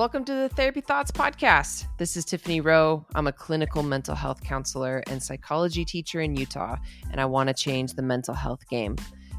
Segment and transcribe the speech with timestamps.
[0.00, 1.84] Welcome to the Therapy Thoughts Podcast.
[1.98, 3.04] This is Tiffany Roe.
[3.14, 6.78] I'm a clinical mental health counselor and psychology teacher in Utah,
[7.10, 8.96] and I want to change the mental health game.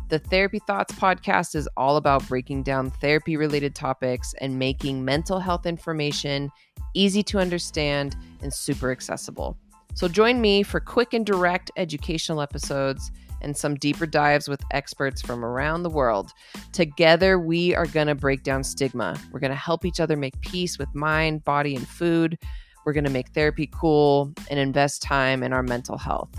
[0.10, 5.40] The Therapy Thoughts podcast is all about breaking down therapy related topics and making mental
[5.40, 6.52] health information
[6.94, 9.58] easy to understand and super accessible.
[9.96, 15.22] So join me for quick and direct educational episodes and some deeper dives with experts
[15.22, 16.32] from around the world.
[16.72, 19.20] Together, we are going to break down stigma.
[19.32, 22.38] We're going to help each other make peace with mind, body, and food.
[22.86, 26.30] We're going to make therapy cool and invest time in our mental health.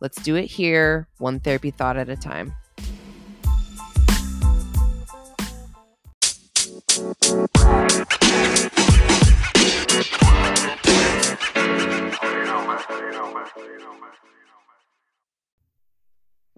[0.00, 2.54] Let's do it here, one therapy thought at a time.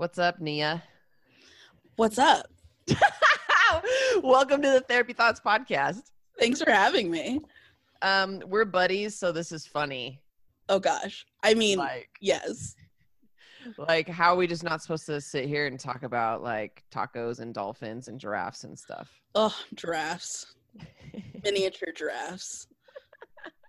[0.02, 0.82] What's up, Nia?
[1.94, 2.48] What's up?
[4.24, 6.10] Welcome to the Therapy Thoughts podcast.
[6.40, 7.38] Thanks for having me.
[8.02, 10.20] Um, we're buddies, so this is funny.
[10.68, 11.24] Oh gosh.
[11.44, 12.74] I mean, Like, yes.
[13.78, 17.38] like how are we just not supposed to sit here and talk about like tacos
[17.38, 19.08] and dolphins and giraffes and stuff?
[19.36, 20.52] Oh, giraffes.
[21.44, 22.66] Miniature giraffes.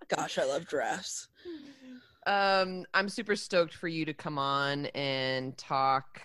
[0.08, 1.28] Gosh, I love giraffes.
[2.26, 6.22] um, I'm super stoked for you to come on and talk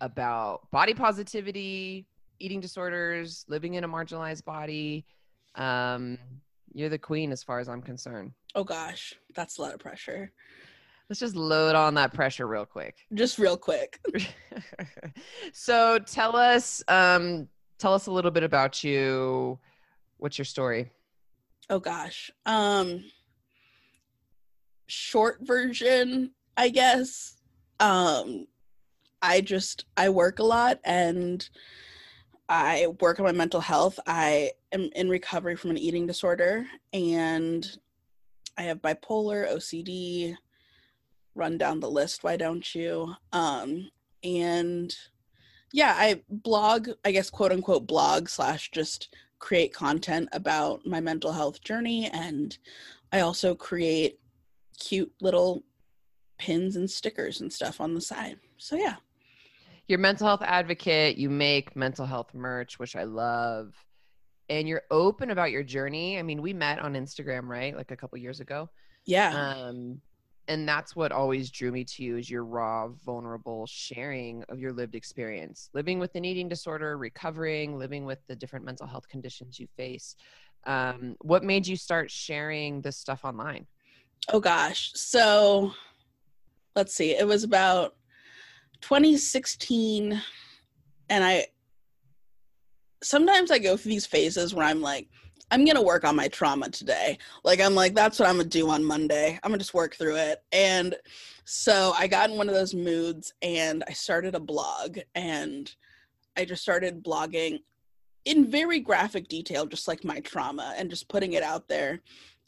[0.00, 2.06] about body positivity,
[2.38, 5.04] eating disorders, living in a marginalized body.
[5.54, 6.18] Um,
[6.72, 8.32] you're the queen as far as I'm concerned.
[8.54, 10.32] Oh gosh, that's a lot of pressure.
[11.08, 12.94] Let's just load on that pressure real quick.
[13.14, 13.98] Just real quick.
[15.52, 19.58] so tell us, um, tell us a little bit about you.
[20.18, 20.90] What's your story?
[21.68, 22.30] Oh gosh.
[22.46, 23.04] Um
[24.90, 27.36] short version, I guess.
[27.78, 28.46] Um
[29.22, 31.48] I just I work a lot and
[32.48, 34.00] I work on my mental health.
[34.06, 37.66] I am in recovery from an eating disorder and
[38.58, 40.36] I have bipolar, OCD,
[41.34, 43.14] run down the list, why don't you?
[43.32, 43.90] Um
[44.24, 44.94] and
[45.72, 51.32] yeah, I blog, I guess quote unquote blog slash just create content about my mental
[51.32, 52.56] health journey and
[53.12, 54.18] I also create
[54.80, 55.62] cute little
[56.38, 58.38] pins and stickers and stuff on the side.
[58.56, 58.96] So yeah.
[59.86, 61.16] You're mental health advocate.
[61.16, 63.74] You make mental health merch, which I love.
[64.48, 66.18] And you're open about your journey.
[66.18, 67.76] I mean, we met on Instagram, right?
[67.76, 68.68] Like a couple years ago.
[69.04, 69.36] Yeah.
[69.36, 70.00] Um,
[70.48, 74.72] and that's what always drew me to you is your raw, vulnerable sharing of your
[74.72, 79.60] lived experience, living with an eating disorder, recovering, living with the different mental health conditions
[79.60, 80.16] you face.
[80.66, 83.66] Um, what made you start sharing this stuff online?
[84.28, 84.92] Oh gosh.
[84.94, 85.72] So
[86.76, 87.12] let's see.
[87.16, 87.96] It was about
[88.80, 90.20] 2016
[91.08, 91.46] and I
[93.02, 95.08] sometimes I go through these phases where I'm like
[95.52, 97.18] I'm going to work on my trauma today.
[97.42, 99.38] Like I'm like that's what I'm going to do on Monday.
[99.42, 100.42] I'm going to just work through it.
[100.52, 100.94] And
[101.44, 105.72] so I got in one of those moods and I started a blog and
[106.36, 107.60] I just started blogging
[108.24, 112.00] in very graphic detail just like my trauma and just putting it out there.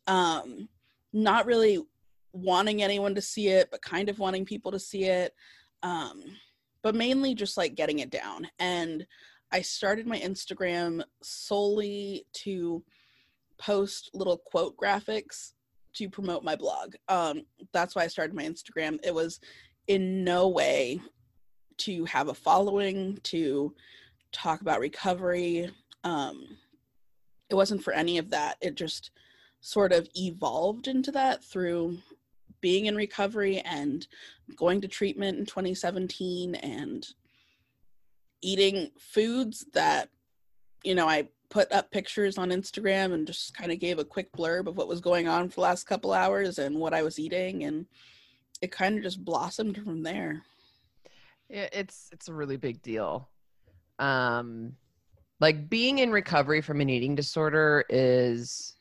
[0.06, 0.68] Um
[1.12, 1.78] not really
[2.32, 5.34] wanting anyone to see it, but kind of wanting people to see it.
[5.82, 6.22] Um,
[6.82, 8.48] but mainly just like getting it down.
[8.58, 9.06] And
[9.52, 12.82] I started my Instagram solely to
[13.58, 15.52] post little quote graphics
[15.94, 16.94] to promote my blog.
[17.08, 17.42] Um,
[17.72, 18.98] that's why I started my Instagram.
[19.04, 19.40] It was
[19.88, 21.00] in no way
[21.78, 23.74] to have a following, to
[24.32, 25.70] talk about recovery.
[26.04, 26.58] Um,
[27.50, 28.56] it wasn't for any of that.
[28.60, 29.10] It just
[29.62, 31.96] sort of evolved into that through
[32.60, 34.06] being in recovery and
[34.56, 37.08] going to treatment in 2017 and
[38.42, 40.10] eating foods that
[40.84, 44.30] you know i put up pictures on instagram and just kind of gave a quick
[44.32, 47.18] blurb of what was going on for the last couple hours and what i was
[47.18, 47.86] eating and
[48.60, 50.42] it kind of just blossomed from there
[51.52, 53.28] it's it's a really big deal.
[53.98, 54.74] Um,
[55.40, 58.76] like being in recovery from an eating disorder is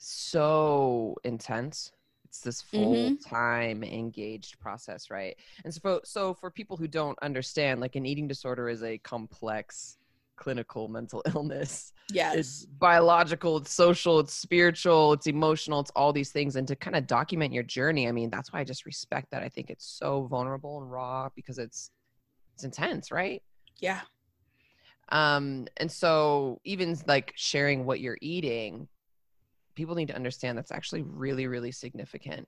[0.00, 1.92] so intense.
[2.24, 5.36] It's this full time engaged process, right?
[5.64, 8.98] And so, for, so for people who don't understand, like an eating disorder is a
[8.98, 9.98] complex
[10.36, 11.92] clinical mental illness.
[12.12, 16.56] yes It's biological, it's social, it's spiritual, it's emotional, it's all these things.
[16.56, 19.42] And to kind of document your journey, I mean, that's why I just respect that.
[19.42, 21.90] I think it's so vulnerable and raw because it's
[22.54, 23.42] it's intense, right?
[23.80, 24.00] yeah
[25.10, 28.88] Um, and so even like sharing what you're eating,
[29.74, 32.46] people need to understand that's actually really, really significant.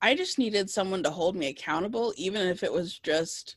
[0.00, 3.56] I just needed someone to hold me accountable, even if it was just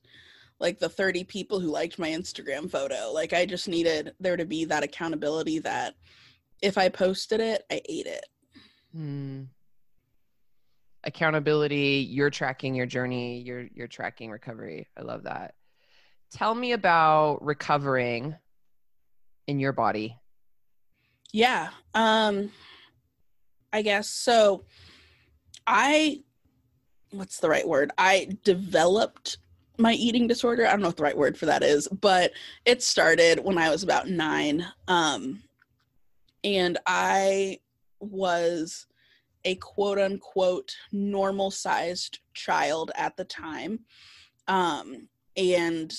[0.59, 3.11] like the 30 people who liked my Instagram photo.
[3.13, 5.95] Like, I just needed there to be that accountability that
[6.61, 8.25] if I posted it, I ate it.
[8.93, 9.43] Hmm.
[11.03, 14.87] Accountability, you're tracking your journey, you're you're tracking recovery.
[14.97, 15.53] I love that.
[16.31, 18.35] Tell me about recovering
[19.47, 20.17] in your body.
[21.31, 21.69] Yeah.
[21.93, 22.51] Um
[23.73, 24.63] I guess so
[25.65, 26.21] I
[27.11, 27.91] what's the right word?
[27.97, 29.37] I developed
[29.77, 30.65] my eating disorder.
[30.65, 32.31] I don't know what the right word for that is, but
[32.65, 34.65] it started when I was about 9.
[34.87, 35.43] Um
[36.43, 37.59] and I
[37.99, 38.87] was
[39.45, 43.79] a quote unquote normal sized child at the time.
[44.47, 45.93] Um, and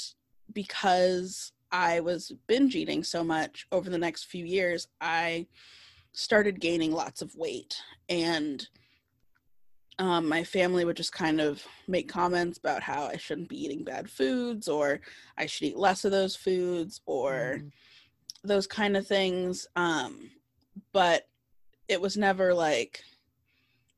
[0.52, 5.46] because I was binge eating so much over the next few years, I
[6.12, 7.76] started gaining lots of weight.
[8.08, 8.66] And
[9.98, 13.84] um, my family would just kind of make comments about how I shouldn't be eating
[13.84, 15.00] bad foods or
[15.36, 17.70] I should eat less of those foods or mm.
[18.44, 19.66] those kind of things.
[19.74, 20.30] Um,
[20.92, 21.26] but
[21.88, 23.02] it was never like,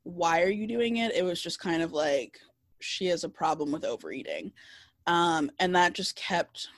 [0.04, 1.14] why are you doing it?
[1.14, 2.38] It was just kind of like,
[2.80, 4.52] she has a problem with overeating.
[5.06, 6.68] Um, and that just kept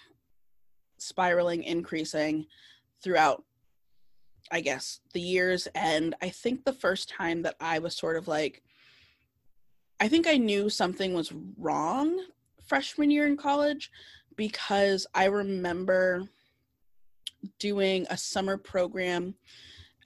[1.03, 2.47] spiraling, increasing
[3.03, 3.45] throughout,
[4.51, 5.69] I guess, the years.
[5.75, 8.63] And I think the first time that I was sort of like,
[10.01, 12.19] I think I knew something was wrong
[12.67, 13.91] freshman year in college
[14.37, 16.29] because I remember
[17.59, 19.35] doing a summer program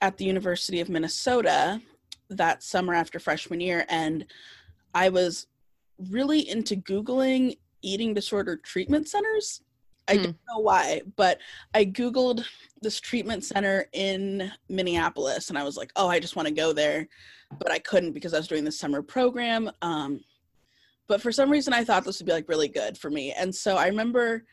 [0.01, 1.81] at the University of Minnesota
[2.29, 3.85] that summer after freshman year.
[3.89, 4.25] And
[4.93, 5.47] I was
[6.09, 9.61] really into Googling eating disorder treatment centers.
[10.07, 10.23] I mm.
[10.23, 11.39] don't know why, but
[11.73, 12.45] I Googled
[12.81, 16.73] this treatment center in Minneapolis and I was like, oh, I just want to go
[16.73, 17.07] there.
[17.59, 19.71] But I couldn't because I was doing the summer program.
[19.81, 20.21] Um,
[21.07, 23.31] but for some reason, I thought this would be like really good for me.
[23.31, 24.43] And so I remember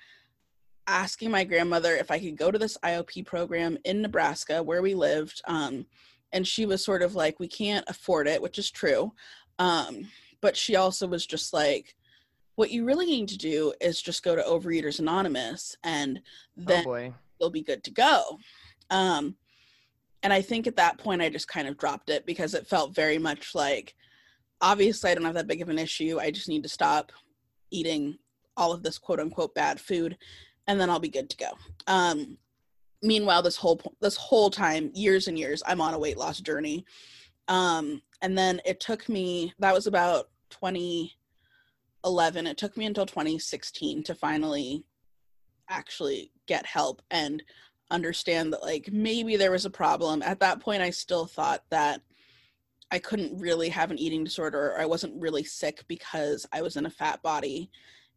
[0.86, 4.94] asking my grandmother if I could go to this IOP program in Nebraska where we
[4.94, 5.42] lived.
[5.46, 5.86] Um,
[6.32, 9.12] and she was sort of like, we can't afford it, which is true.
[9.58, 10.08] Um,
[10.40, 11.94] but she also was just like,
[12.56, 16.20] what you really need to do is just go to Overeaters Anonymous and
[16.58, 18.38] oh, then oh you'll be good to go.
[18.90, 19.36] Um,
[20.22, 22.94] and I think at that point I just kind of dropped it because it felt
[22.94, 23.94] very much like
[24.60, 26.18] obviously I don't have that big of an issue.
[26.20, 27.12] I just need to stop
[27.70, 28.16] eating
[28.56, 30.16] all of this quote unquote bad food
[30.66, 31.50] and then I'll be good to go.
[31.86, 32.38] Um,
[33.02, 36.84] meanwhile, this whole this whole time, years and years, I'm on a weight loss journey.
[37.48, 41.12] Um, and then it took me that was about 20
[42.04, 44.84] 11 it took me until 2016 to finally
[45.68, 47.42] actually get help and
[47.90, 50.22] understand that like maybe there was a problem.
[50.22, 52.00] At that point i still thought that
[52.90, 56.76] i couldn't really have an eating disorder or i wasn't really sick because i was
[56.76, 57.70] in a fat body.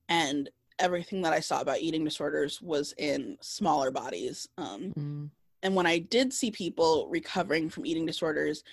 [0.10, 0.50] And
[0.80, 4.48] everything that i saw about eating disorders was in smaller bodies.
[4.58, 5.30] Um, mm.
[5.64, 8.64] and when i did see people recovering from eating disorders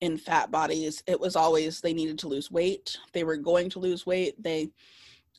[0.00, 3.78] in fat bodies it was always they needed to lose weight they were going to
[3.78, 4.68] lose weight they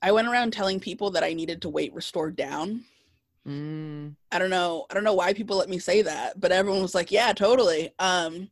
[0.02, 2.84] i went around telling people that i needed to weight restore down
[3.48, 4.14] mm.
[4.32, 6.96] i don't know i don't know why people let me say that but everyone was
[6.96, 8.50] like yeah totally um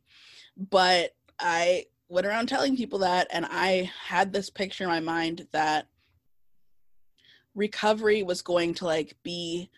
[0.70, 5.46] but i went around telling people that and i had this picture in my mind
[5.52, 5.86] that
[7.54, 9.70] recovery was going to like be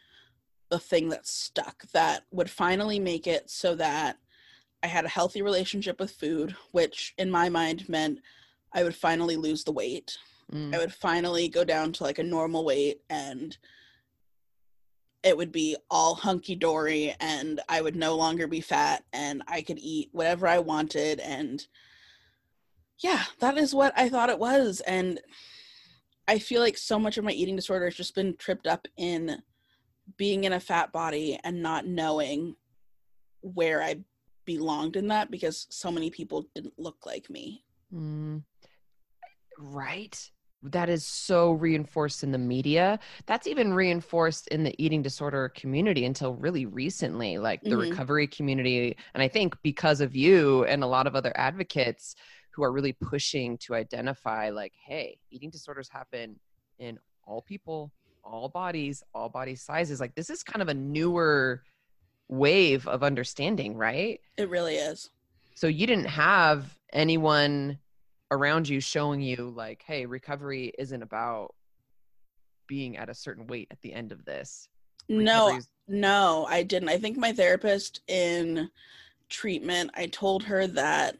[0.70, 4.18] the thing that stuck that would finally make it so that
[4.86, 8.20] I had a healthy relationship with food, which in my mind meant
[8.72, 10.16] I would finally lose the weight.
[10.52, 10.72] Mm.
[10.72, 13.58] I would finally go down to like a normal weight and
[15.24, 19.60] it would be all hunky dory and I would no longer be fat and I
[19.60, 21.18] could eat whatever I wanted.
[21.18, 21.66] And
[23.00, 24.80] yeah, that is what I thought it was.
[24.86, 25.18] And
[26.28, 29.42] I feel like so much of my eating disorder has just been tripped up in
[30.16, 32.54] being in a fat body and not knowing
[33.40, 33.96] where I
[34.46, 37.64] belonged in that because so many people didn't look like me.
[37.92, 38.42] Mm.
[39.58, 40.30] Right.
[40.62, 42.98] That is so reinforced in the media.
[43.26, 47.90] That's even reinforced in the eating disorder community until really recently, like the mm-hmm.
[47.90, 48.96] recovery community.
[49.14, 52.16] And I think because of you and a lot of other advocates
[52.50, 56.40] who are really pushing to identify, like, hey, eating disorders happen
[56.78, 57.92] in all people,
[58.24, 60.00] all bodies, all body sizes.
[60.00, 61.62] Like, this is kind of a newer
[62.28, 64.20] wave of understanding, right?
[64.36, 65.10] It really is.
[65.54, 67.78] So you didn't have anyone
[68.30, 71.54] around you showing you like, hey, recovery isn't about
[72.66, 74.68] being at a certain weight at the end of this.
[75.08, 76.88] No, no, I didn't.
[76.88, 78.68] I think my therapist in
[79.28, 81.16] treatment, I told her that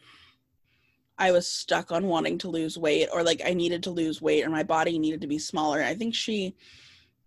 [1.18, 4.44] I was stuck on wanting to lose weight or like I needed to lose weight
[4.44, 5.82] or my body needed to be smaller.
[5.82, 6.54] I think she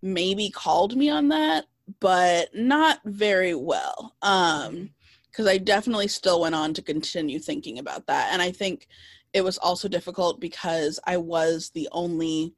[0.02, 1.66] maybe called me on that
[1.98, 4.14] but not very well.
[4.22, 4.90] Um,
[5.30, 8.30] because I definitely still went on to continue thinking about that.
[8.32, 8.88] And I think
[9.32, 12.54] it was also difficult because I was the only,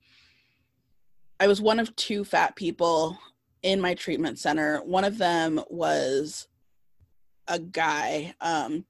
[1.39, 3.19] I was one of two fat people
[3.62, 4.79] in my treatment center.
[4.79, 6.49] One of them was
[7.47, 8.87] a guy, um,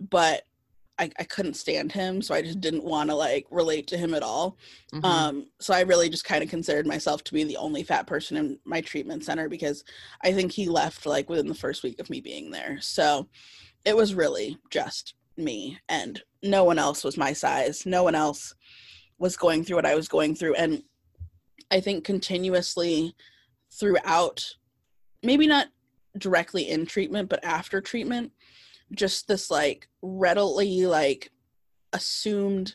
[0.00, 0.42] but
[1.00, 4.12] I, I couldn't stand him, so I just didn't want to like relate to him
[4.12, 4.58] at all.
[4.92, 5.04] Mm-hmm.
[5.04, 8.36] Um, so I really just kind of considered myself to be the only fat person
[8.36, 9.82] in my treatment center because
[10.22, 12.78] I think he left like within the first week of me being there.
[12.82, 13.26] So
[13.86, 17.86] it was really just me, and no one else was my size.
[17.86, 18.54] No one else
[19.18, 20.82] was going through what I was going through, and
[21.70, 23.14] I think continuously
[23.72, 24.46] throughout,
[25.22, 25.68] maybe not
[26.18, 28.32] directly in treatment, but after treatment
[28.92, 31.30] just this like readily like
[31.92, 32.74] assumed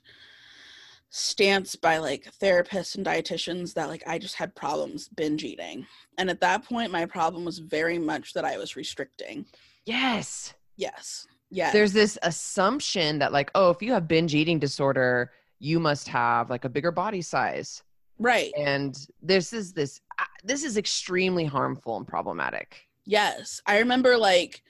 [1.09, 5.85] stance by like therapists and dietitians that like I just had problems binge eating.
[6.17, 9.45] And at that point my problem was very much that I was restricting.
[9.85, 10.53] Yes.
[10.75, 11.25] Yes.
[11.51, 11.71] Yeah.
[11.71, 16.49] There's this assumption that like oh if you have binge eating disorder you must have
[16.49, 17.81] like a bigger body size.
[18.19, 18.51] Right.
[18.57, 22.87] And this is this uh, this is extremely harmful and problematic.
[23.05, 23.61] Yes.
[23.65, 24.63] I remember like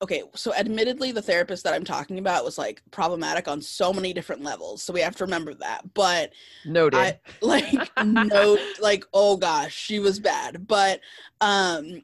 [0.00, 4.12] okay, so admittedly, the therapist that I'm talking about was like problematic on so many
[4.12, 4.82] different levels.
[4.82, 5.92] So we have to remember that.
[5.94, 6.32] But
[6.64, 10.66] noted, I, like, no, like, oh gosh, she was bad.
[10.66, 11.00] But,
[11.40, 12.02] um,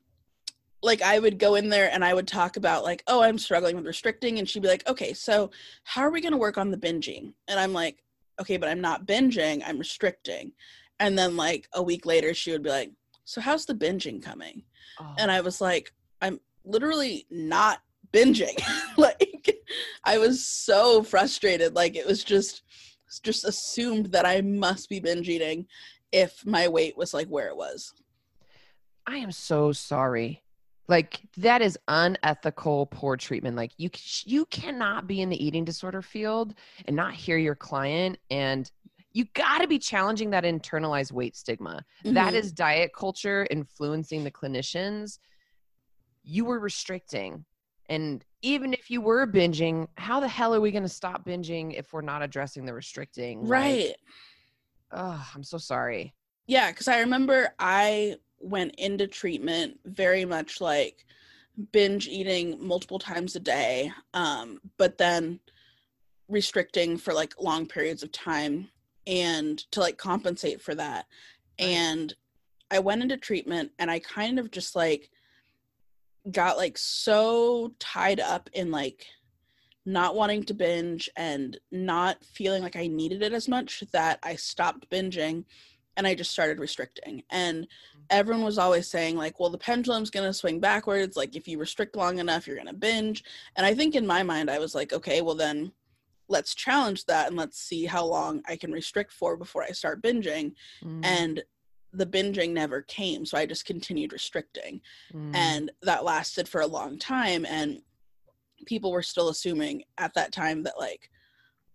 [0.82, 3.76] like I would go in there and I would talk about like, oh, I'm struggling
[3.76, 5.50] with restricting, and she'd be like, okay, so
[5.84, 7.32] how are we going to work on the binging?
[7.48, 8.02] And I'm like,
[8.40, 10.52] okay, but I'm not binging, I'm restricting.
[11.00, 12.90] And then like a week later, she would be like,
[13.24, 14.62] so how's the binging coming?
[15.00, 15.14] Oh.
[15.18, 17.80] And I was like, I'm literally not
[18.12, 18.60] binging.
[18.96, 19.56] like
[20.04, 21.74] I was so frustrated.
[21.74, 22.62] Like it was just
[23.22, 25.66] just assumed that I must be binge eating
[26.10, 27.92] if my weight was like where it was.
[29.06, 30.42] I am so sorry.
[30.88, 33.56] Like that is unethical poor treatment.
[33.56, 33.90] Like you
[34.24, 36.54] you cannot be in the eating disorder field
[36.86, 38.70] and not hear your client and
[39.12, 41.84] you got to be challenging that internalized weight stigma.
[42.04, 42.14] Mm-hmm.
[42.14, 45.18] That is diet culture influencing the clinicians
[46.24, 47.44] you were restricting.
[47.88, 51.78] And even if you were binging, how the hell are we going to stop binging
[51.78, 53.46] if we're not addressing the restricting?
[53.46, 53.88] Right.
[53.88, 53.96] Like,
[54.92, 56.14] oh, I'm so sorry.
[56.46, 61.06] Yeah, because I remember I went into treatment very much like
[61.72, 65.40] binge eating multiple times a day, um, but then
[66.28, 68.68] restricting for like long periods of time
[69.06, 71.06] and to like compensate for that.
[71.60, 71.68] Right.
[71.68, 72.14] And
[72.70, 75.10] I went into treatment and I kind of just like
[76.30, 79.06] got like so tied up in like
[79.86, 84.36] not wanting to binge and not feeling like I needed it as much that I
[84.36, 85.44] stopped binging
[85.96, 87.22] and I just started restricting.
[87.30, 88.00] And mm-hmm.
[88.10, 91.16] everyone was always saying, like, well, the pendulum's going to swing backwards.
[91.16, 93.24] Like, if you restrict long enough, you're going to binge.
[93.56, 95.72] And I think in my mind, I was like, okay, well, then
[96.28, 100.02] let's challenge that and let's see how long I can restrict for before I start
[100.02, 100.54] binging.
[100.82, 101.04] Mm.
[101.04, 101.42] And
[101.94, 104.80] the binging never came so i just continued restricting.
[105.12, 105.34] Mm.
[105.34, 107.80] and that lasted for a long time and
[108.66, 111.10] people were still assuming at that time that like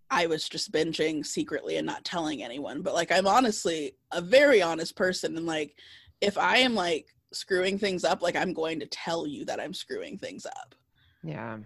[0.10, 4.62] i was just binging secretly and not telling anyone but like i'm honestly a very
[4.62, 5.76] honest person and like
[6.22, 9.74] if i am like screwing things up like i'm going to tell you that i'm
[9.74, 10.76] screwing things up.
[11.24, 11.58] Yeah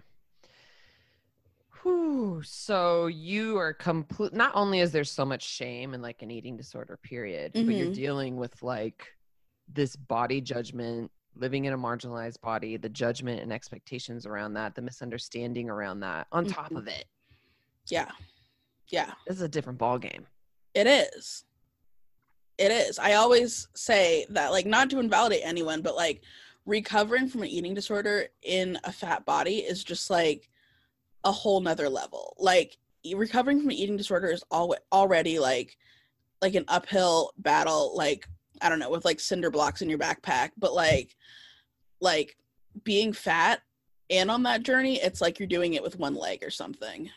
[1.84, 2.42] Whew.
[2.42, 4.32] So you are complete.
[4.32, 7.66] Not only is there so much shame and like an eating disorder period, mm-hmm.
[7.66, 7.94] but you're mm-hmm.
[7.94, 9.06] dealing with like
[9.72, 14.80] this body judgment, living in a marginalized body, the judgment and expectations around that, the
[14.82, 16.26] misunderstanding around that.
[16.32, 16.76] On top mm-hmm.
[16.76, 17.04] of it,
[17.88, 18.10] yeah,
[18.88, 20.26] yeah, this is a different ball game.
[20.72, 21.44] It is.
[22.56, 22.98] It is.
[22.98, 26.22] I always say that, like, not to invalidate anyone, but like
[26.64, 30.48] recovering from an eating disorder in a fat body is just like
[31.24, 32.36] a whole nother level.
[32.38, 32.76] Like
[33.14, 35.76] recovering from eating disorder is al- already like
[36.40, 38.28] like an uphill battle like
[38.62, 41.16] I don't know with like cinder blocks in your backpack, but like
[42.00, 42.36] like
[42.82, 43.60] being fat
[44.10, 47.10] and on that journey, it's like you're doing it with one leg or something.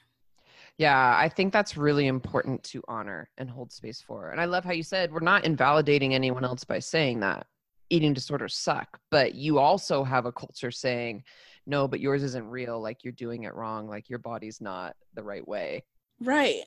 [0.77, 4.29] Yeah, I think that's really important to honor and hold space for.
[4.29, 7.47] And I love how you said we're not invalidating anyone else by saying that
[7.89, 11.23] eating disorders suck, but you also have a culture saying
[11.67, 15.21] no but yours isn't real like you're doing it wrong like your body's not the
[15.21, 15.83] right way.
[16.21, 16.61] Right.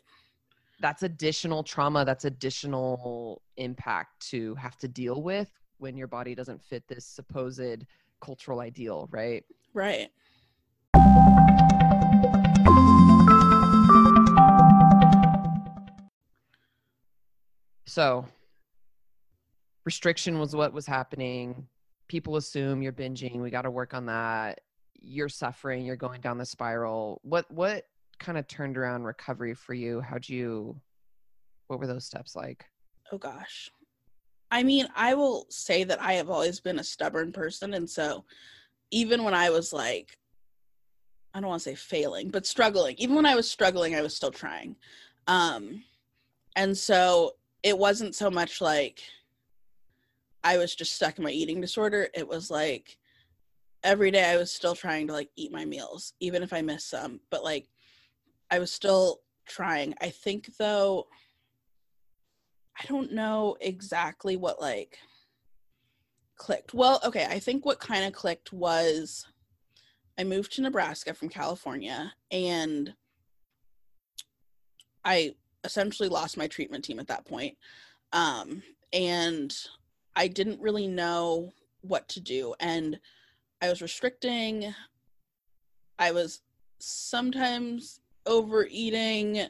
[0.81, 6.63] That's additional trauma that's additional impact to have to deal with when your body doesn't
[6.63, 7.85] fit this supposed
[8.21, 9.43] cultural ideal right?
[9.73, 10.09] Right.
[17.87, 18.27] So
[19.85, 21.67] restriction was what was happening.
[22.07, 24.61] People assume you're binging we got to work on that
[25.03, 27.21] you're suffering, you're going down the spiral.
[27.23, 27.87] What what
[28.19, 30.01] kind of turned around recovery for you?
[30.01, 30.81] How'd you
[31.69, 32.65] what were those steps like?
[33.13, 33.71] Oh gosh.
[34.51, 38.25] I mean, I will say that I have always been a stubborn person and so
[38.91, 40.17] even when I was like
[41.33, 42.97] I don't want to say failing, but struggling.
[42.99, 44.77] Even when I was struggling, I was still trying.
[45.27, 45.85] Um
[46.57, 49.01] and so it wasn't so much like
[50.43, 52.09] I was just stuck in my eating disorder.
[52.15, 52.99] It was like
[53.83, 56.91] every day I was still trying to like eat my meals, even if I missed
[56.91, 57.21] some.
[57.31, 57.69] But like
[58.51, 59.95] I was still trying.
[60.01, 61.07] I think though,
[62.79, 64.99] I don't know exactly what like
[66.37, 66.75] clicked.
[66.75, 69.27] Well, okay, I think what kind of clicked was
[70.19, 72.93] I moved to Nebraska from California and
[75.05, 75.35] I
[75.65, 77.57] essentially lost my treatment team at that point.
[78.13, 79.55] Um, and
[80.17, 82.55] I didn't really know what to do.
[82.61, 82.99] And
[83.63, 84.75] I was restricting.
[85.99, 86.43] I was
[86.79, 89.47] sometimes overeating.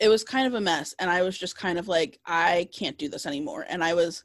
[0.00, 0.94] It was kind of a mess.
[0.98, 3.64] And I was just kind of like, I can't do this anymore.
[3.68, 4.24] And I was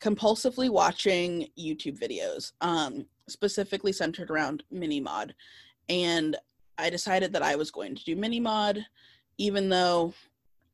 [0.00, 5.32] compulsively watching YouTube videos, um, specifically centered around MinnieMaud.
[5.88, 6.36] And
[6.78, 8.84] I decided that I was going to do MinnieMaud,
[9.38, 10.14] even though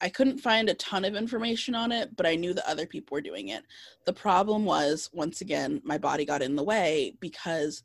[0.04, 3.14] I couldn't find a ton of information on it, but I knew that other people
[3.14, 3.64] were doing it.
[4.04, 7.82] The problem was, once again, my body got in the way because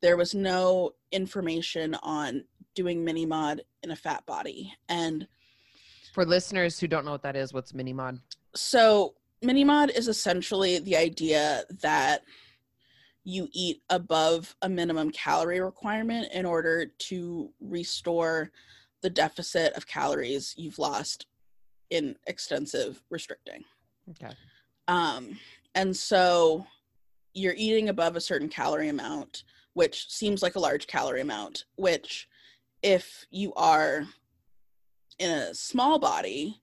[0.00, 2.44] there was no information on
[2.76, 4.72] doing MinnieMaud in a fat body.
[4.88, 5.26] And
[6.14, 8.20] for listeners who don't know what that is, what's MinnieMaud?
[8.54, 12.22] So, MinnieMaud is essentially the idea that
[13.24, 18.52] you eat above a minimum calorie requirement in order to restore
[19.02, 21.26] the deficit of calories you've lost
[21.90, 23.64] in extensive restricting.
[24.10, 24.34] Okay.
[24.86, 25.38] Um,
[25.74, 26.66] and so
[27.34, 32.28] you're eating above a certain calorie amount, which seems like a large calorie amount, which
[32.82, 34.06] if you are
[35.18, 36.60] in a small body,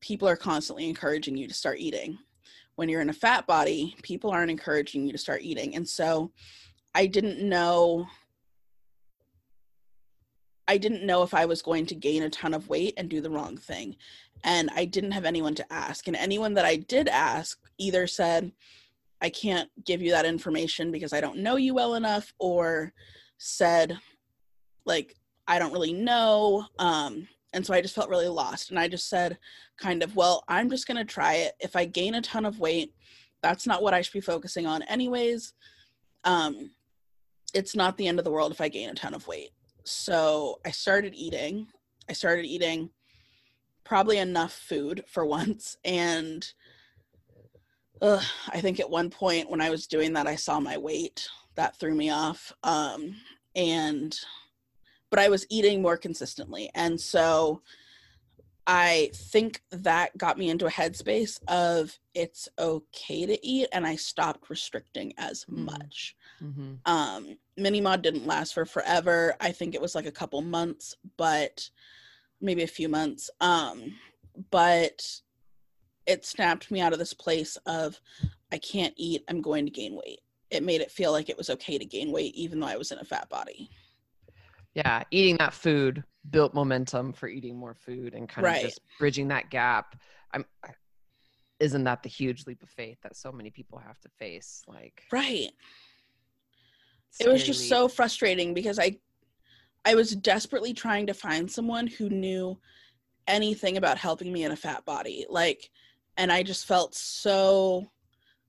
[0.00, 2.18] people are constantly encouraging you to start eating.
[2.76, 5.76] When you're in a fat body, people aren't encouraging you to start eating.
[5.76, 6.32] And so
[6.94, 8.06] I didn't know
[10.68, 13.20] I didn't know if I was going to gain a ton of weight and do
[13.20, 13.96] the wrong thing.
[14.44, 16.08] And I didn't have anyone to ask.
[16.08, 18.52] And anyone that I did ask either said,
[19.20, 22.92] I can't give you that information because I don't know you well enough, or
[23.38, 23.96] said,
[24.84, 25.14] like,
[25.46, 26.66] I don't really know.
[26.78, 28.70] Um, and so I just felt really lost.
[28.70, 29.38] And I just said,
[29.78, 31.52] kind of, well, I'm just going to try it.
[31.60, 32.92] If I gain a ton of weight,
[33.42, 35.52] that's not what I should be focusing on, anyways.
[36.24, 36.70] Um,
[37.54, 39.50] it's not the end of the world if I gain a ton of weight
[39.84, 41.66] so I started eating.
[42.08, 42.90] I started eating
[43.92, 45.76] probably enough food for once.
[45.84, 46.50] And
[48.00, 51.28] uh, I think at one point when I was doing that, I saw my weight.
[51.56, 52.54] That threw me off.
[52.62, 53.16] Um,
[53.54, 54.18] and,
[55.10, 56.70] but I was eating more consistently.
[56.74, 57.60] And so
[58.66, 63.96] I think that got me into a headspace of it's okay to eat, and I
[63.96, 65.66] stopped restricting as mm.
[65.66, 66.16] much.
[66.42, 66.76] Mm-hmm.
[66.86, 69.34] Um, MinnieMaud didn't last for forever.
[69.38, 71.68] I think it was like a couple months, but
[72.42, 73.30] maybe a few months.
[73.40, 73.94] Um,
[74.50, 75.02] but
[76.06, 78.00] it snapped me out of this place of
[78.52, 80.20] I can't eat, I'm going to gain weight.
[80.50, 82.92] It made it feel like it was okay to gain weight, even though I was
[82.92, 83.70] in a fat body.
[84.74, 88.64] Yeah, eating that food built momentum for eating more food and kind right.
[88.64, 89.96] of just bridging that gap.
[90.32, 90.44] I'm
[91.62, 95.04] isn't that the huge leap of faith that so many people have to face like
[95.12, 95.50] right
[97.20, 97.68] it was just leap.
[97.68, 98.96] so frustrating because i
[99.84, 102.58] i was desperately trying to find someone who knew
[103.26, 105.70] anything about helping me in a fat body like
[106.16, 107.90] and i just felt so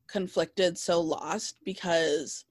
[0.08, 2.46] conflicted so lost because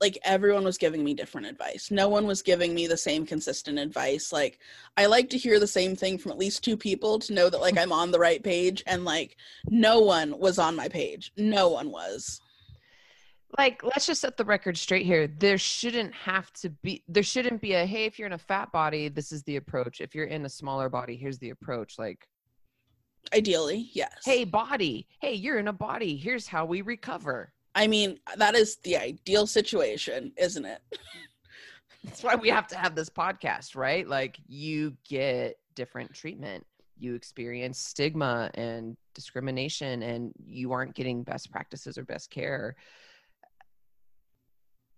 [0.00, 1.90] like everyone was giving me different advice.
[1.90, 4.32] No one was giving me the same consistent advice.
[4.32, 4.60] Like
[4.96, 7.60] I like to hear the same thing from at least two people to know that
[7.60, 9.36] like I'm on the right page and like
[9.68, 11.32] no one was on my page.
[11.36, 12.40] No one was.
[13.56, 15.26] Like let's just set the record straight here.
[15.26, 18.70] There shouldn't have to be there shouldn't be a hey if you're in a fat
[18.72, 20.00] body this is the approach.
[20.00, 22.26] If you're in a smaller body here's the approach like
[23.34, 24.12] ideally, yes.
[24.24, 26.16] Hey body, hey you're in a body.
[26.16, 30.80] Here's how we recover I mean, that is the ideal situation, isn't it?
[32.04, 34.06] That's why we have to have this podcast, right?
[34.08, 36.66] Like you get different treatment.
[36.98, 42.74] You experience stigma and discrimination and you aren't getting best practices or best care.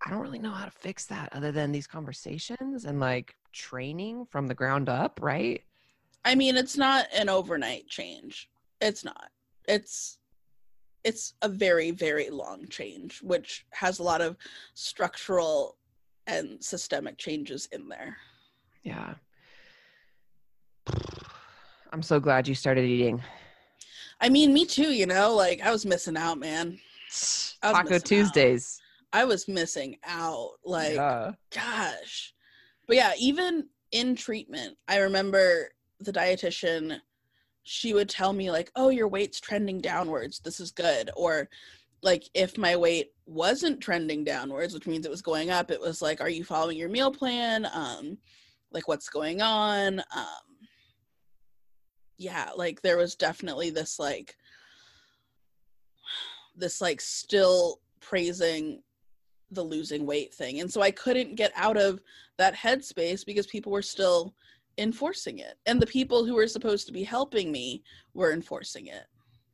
[0.05, 4.27] I don't really know how to fix that other than these conversations and like training
[4.31, 5.63] from the ground up, right?
[6.25, 8.49] I mean, it's not an overnight change.
[8.81, 9.29] It's not.
[9.69, 10.19] It's
[11.05, 14.37] it's a very very long change which has a lot of
[14.75, 15.77] structural
[16.27, 18.17] and systemic changes in there
[18.83, 19.15] Yeah.
[21.93, 23.23] I'm so glad you started eating.
[24.21, 26.79] i mean me too you know like i was missing out man
[27.63, 28.80] was Taco missing out.
[29.13, 31.33] I was missing out like yeah.
[31.53, 32.33] gosh.
[32.87, 35.69] But yeah even in treatment i remember
[35.99, 37.01] the dietitian
[37.63, 40.41] she would tell me like oh your weight's trending downwards.
[40.41, 41.11] This is good.
[41.17, 41.49] Or
[42.03, 46.01] like if my weight wasn't trending downwards which means it was going up it was
[46.01, 47.69] like are you following your meal plan?
[47.73, 48.19] Um
[48.73, 50.01] like what's going on?
[50.01, 50.67] Um
[52.17, 54.35] yeah like there was definitely this like
[56.57, 58.83] this like still praising
[59.51, 62.01] the losing weight thing and so i couldn't get out of
[62.39, 64.35] that headspace because people were still
[64.79, 67.83] enforcing it and the people who were supposed to be helping me
[68.15, 69.07] were enforcing it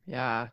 [0.07, 0.47] Yeah.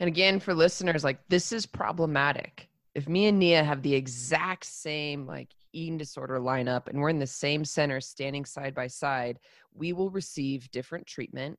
[0.00, 2.68] And again, for listeners, like this is problematic.
[2.94, 7.18] If me and Nia have the exact same like eating disorder lineup and we're in
[7.18, 9.38] the same center standing side by side,
[9.74, 11.58] we will receive different treatment,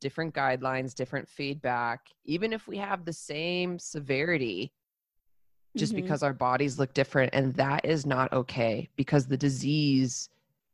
[0.00, 4.72] different guidelines, different feedback, even if we have the same severity,
[5.76, 5.96] just Mhm.
[5.96, 7.30] because our bodies look different.
[7.32, 10.28] And that is not okay because the disease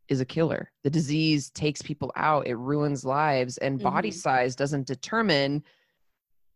[0.09, 0.71] is a killer.
[0.85, 4.15] The disease takes people out, it ruins lives, and body Mhm.
[4.15, 5.65] size doesn't determine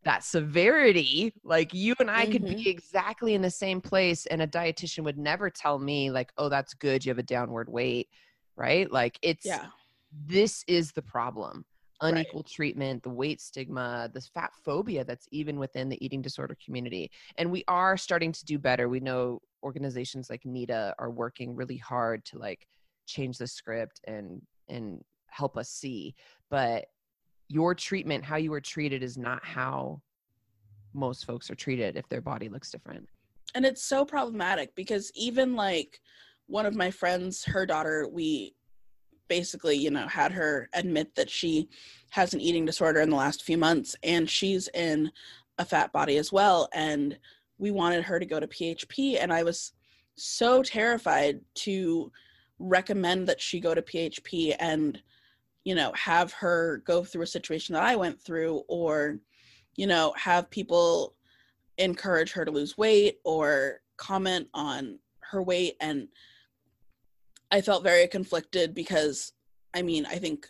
[0.05, 1.35] that severity.
[1.45, 5.19] Like you and I could be exactly in the same place, and a dietitian would
[5.19, 8.09] never tell me, like, oh, that's good, you have a downward weight,
[8.57, 8.91] right?
[8.91, 9.67] Like it's yeah
[10.27, 11.65] this is the problem
[12.03, 12.15] Right.
[12.15, 17.11] unequal treatment the weight stigma this fat phobia that's even within the eating disorder community
[17.37, 21.77] and we are starting to do better we know organizations like NEDA are working really
[21.77, 22.67] hard to like
[23.07, 26.15] change the script and and help us see
[26.49, 26.87] but
[27.49, 30.01] your treatment how you were treated is not how
[30.95, 33.07] most folks are treated if their body looks different
[33.55, 36.01] and it's so problematic because even like
[36.47, 38.55] one of my friends her daughter we
[39.31, 41.69] basically you know had her admit that she
[42.11, 45.11] has an eating disorder in the last few months and she's in
[45.59, 47.17] a fat body as well and
[47.57, 49.73] we wanted her to go to php and i was
[50.17, 52.11] so terrified to
[52.59, 55.01] recommend that she go to php and
[55.63, 59.17] you know have her go through a situation that i went through or
[59.77, 61.15] you know have people
[61.79, 66.09] encourage her to lose weight or comment on her weight and
[67.51, 69.33] i felt very conflicted because
[69.75, 70.47] i mean i think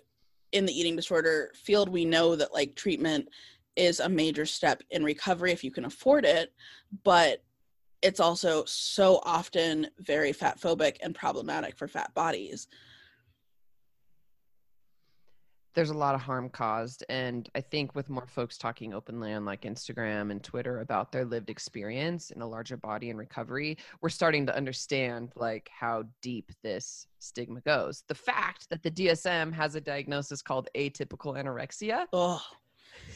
[0.53, 3.29] in the eating disorder field we know that like treatment
[3.77, 6.53] is a major step in recovery if you can afford it
[7.05, 7.43] but
[8.03, 12.67] it's also so often very fat phobic and problematic for fat bodies
[15.75, 19.45] there's a lot of harm caused and i think with more folks talking openly on
[19.45, 24.09] like instagram and twitter about their lived experience in a larger body and recovery we're
[24.09, 28.05] starting to understand like how deep this stigma goes.
[28.09, 32.07] The fact that the dsm has a diagnosis called atypical anorexia.
[32.13, 32.43] Oh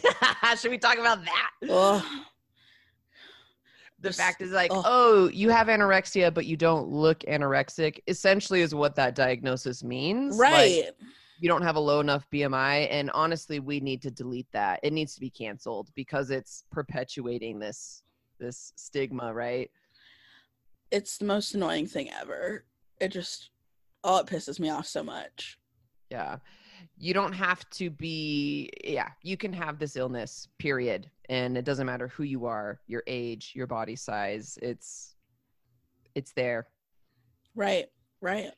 [0.59, 1.51] should we talk about that?
[1.69, 2.25] Oh
[4.01, 4.83] the fact is like ugh.
[4.87, 10.39] oh you have anorexia but you don't look anorexic essentially is what that diagnosis means
[10.39, 10.91] Like, right
[11.39, 12.89] you don't have a low enough BMI.
[12.91, 14.81] And honestly, we need to delete that.
[14.83, 18.03] It needs to be canceled because it's perpetuating this
[18.39, 19.71] this stigma, right?
[20.95, 22.65] it's the most annoying thing ever
[23.01, 23.51] it just
[24.05, 25.59] oh it pisses me off so much
[26.11, 26.37] Yeah.
[26.97, 31.11] You don't have to be yeah, you can have this illness, period.
[31.29, 34.57] And it doesn't matter who you are, your age, your body size.
[34.63, 35.17] It's
[36.15, 36.69] it's there.
[37.57, 37.87] right
[38.21, 38.53] right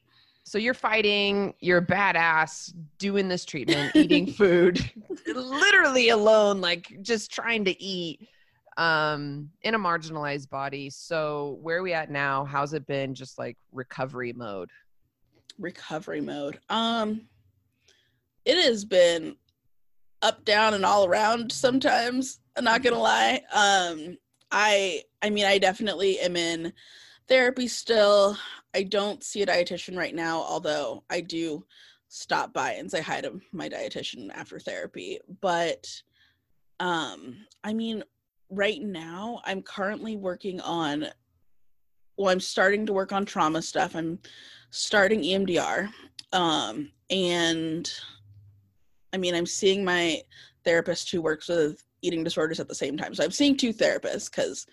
[0.49, 4.79] So you're fighting, you're a badass, doing this treatment, eating food,
[5.27, 8.29] literally alone, like just trying to eat
[8.77, 10.89] um in a marginalized body.
[10.89, 12.45] So where are we at now?
[12.45, 14.71] How's it been just like recovery mode?
[15.59, 17.23] recovery mode um
[18.45, 19.35] it has been
[20.23, 24.17] up down and all around sometimes i'm not gonna lie um
[24.51, 26.73] i i mean i definitely am in
[27.29, 28.37] therapy still.
[28.77, 31.65] I don't see a dietitian right now although i do
[32.09, 35.89] stop by and say hi to my dietitian after therapy but
[36.79, 38.05] um i mean
[38.51, 41.07] right now i'm currently working on
[42.19, 43.97] well i'm starting to work on trauma stuff.
[43.97, 44.19] I'm
[44.71, 45.89] starting emdr
[46.35, 47.91] um and
[49.15, 50.21] i mean i'm seeing my
[50.65, 53.15] therapist who works with eating disorders at the same time.
[53.15, 54.67] So i'm seeing two therapists because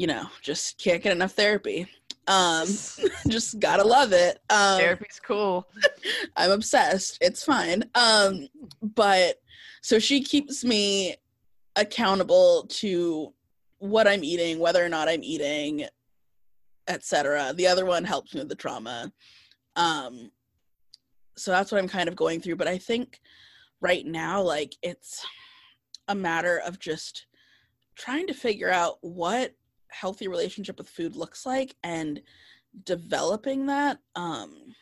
[0.00, 1.86] you know just can't get enough therapy
[2.26, 2.66] um
[3.28, 5.66] just gotta love it um Therapy's cool.
[6.36, 7.18] I'm obsessed.
[7.20, 7.84] It's fine.
[7.94, 8.48] Um,
[8.82, 9.40] but
[9.82, 11.16] so she keeps me
[11.76, 13.34] accountable to
[13.78, 15.86] what I'm eating, whether or not I'm eating,
[16.88, 17.52] etc.
[17.54, 19.12] The other one helps me with the trauma.
[19.76, 20.30] Um,
[21.36, 22.56] so that's what I'm kind of going through.
[22.56, 23.20] But I think
[23.80, 25.24] right now, like it's
[26.08, 27.26] a matter of just
[27.96, 29.54] trying to figure out what
[29.90, 32.20] healthy relationship with food looks like and
[32.84, 33.98] developing that.
[34.14, 34.74] Um,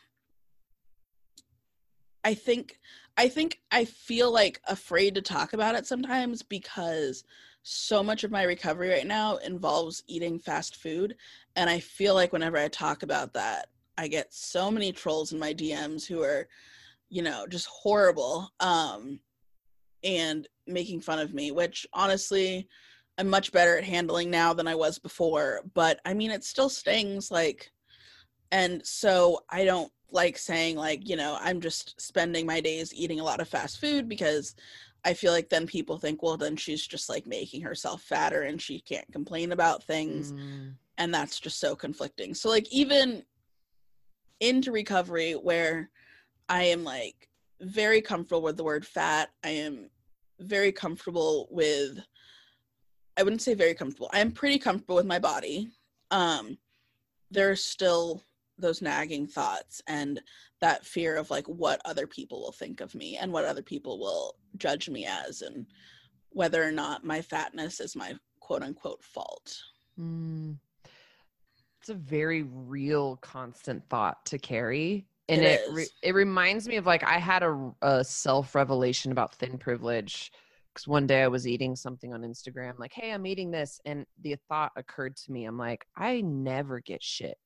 [2.24, 2.78] I think
[3.16, 7.24] I think I feel like afraid to talk about it sometimes because
[7.62, 11.16] so much of my recovery right now involves eating fast food
[11.56, 15.38] and I feel like whenever I talk about that I get so many trolls in
[15.38, 16.48] my DMs who are
[17.08, 19.20] you know just horrible um
[20.04, 22.68] and making fun of me which honestly
[23.18, 26.68] I'm much better at handling now than I was before but I mean it still
[26.68, 27.70] stings like
[28.50, 33.20] and so I don't like saying like you know i'm just spending my days eating
[33.20, 34.54] a lot of fast food because
[35.04, 38.60] i feel like then people think well then she's just like making herself fatter and
[38.60, 40.72] she can't complain about things mm.
[40.98, 43.22] and that's just so conflicting so like even
[44.40, 45.90] into recovery where
[46.48, 47.28] i am like
[47.60, 49.90] very comfortable with the word fat i am
[50.40, 51.98] very comfortable with
[53.18, 55.68] i wouldn't say very comfortable i am pretty comfortable with my body
[56.10, 56.56] um
[57.30, 58.22] there's still
[58.58, 60.20] those nagging thoughts and
[60.60, 63.98] that fear of like what other people will think of me and what other people
[63.98, 65.66] will judge me as and
[66.30, 69.56] whether or not my fatness is my quote unquote fault.
[69.98, 70.58] Mm.
[71.80, 76.76] It's a very real constant thought to carry and it it, re- it reminds me
[76.76, 80.32] of like I had a, a self revelation about thin privilege
[80.78, 84.06] because one day I was eating something on Instagram like hey I'm eating this and
[84.22, 87.36] the thought occurred to me I'm like I never get shit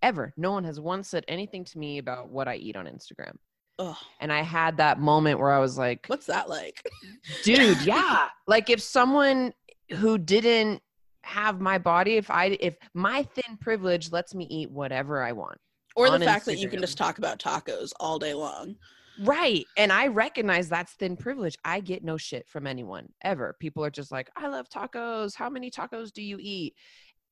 [0.00, 0.32] ever.
[0.36, 3.36] No one has once said anything to me about what I eat on Instagram.
[3.78, 3.96] Ugh.
[4.20, 6.82] And I had that moment where I was like, What's that like?
[7.44, 8.28] dude, yeah.
[8.46, 9.52] Like if someone
[9.90, 10.80] who didn't
[11.22, 15.58] have my body, if I if my thin privilege lets me eat whatever I want.
[15.96, 16.46] Or the fact Instagram.
[16.46, 18.76] that you can just talk about tacos all day long.
[19.20, 19.64] Right.
[19.76, 21.56] And I recognize that's thin privilege.
[21.64, 23.56] I get no shit from anyone ever.
[23.58, 25.34] People are just like, I love tacos.
[25.34, 26.74] How many tacos do you eat?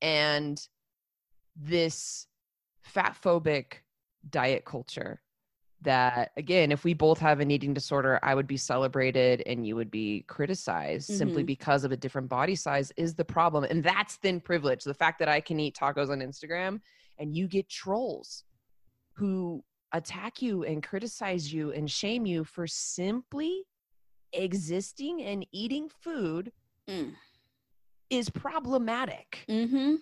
[0.01, 0.59] And
[1.55, 2.27] this
[2.83, 3.83] fat phobic
[4.29, 5.21] diet culture
[5.81, 9.75] that again if we both have an eating disorder i would be celebrated and you
[9.75, 11.17] would be criticized mm-hmm.
[11.17, 14.93] simply because of a different body size is the problem and that's thin privilege the
[14.93, 16.79] fact that i can eat tacos on instagram
[17.19, 18.43] and you get trolls
[19.13, 23.63] who attack you and criticize you and shame you for simply
[24.33, 26.51] existing and eating food
[26.89, 27.11] mm.
[28.09, 29.95] is problematic mm-hmm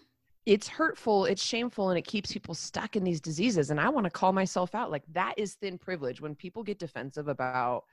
[0.45, 3.71] it's hurtful, it's shameful, and it keeps people stuck in these diseases.
[3.71, 6.21] And I want to call myself out like that is thin privilege.
[6.21, 7.83] When people get defensive about,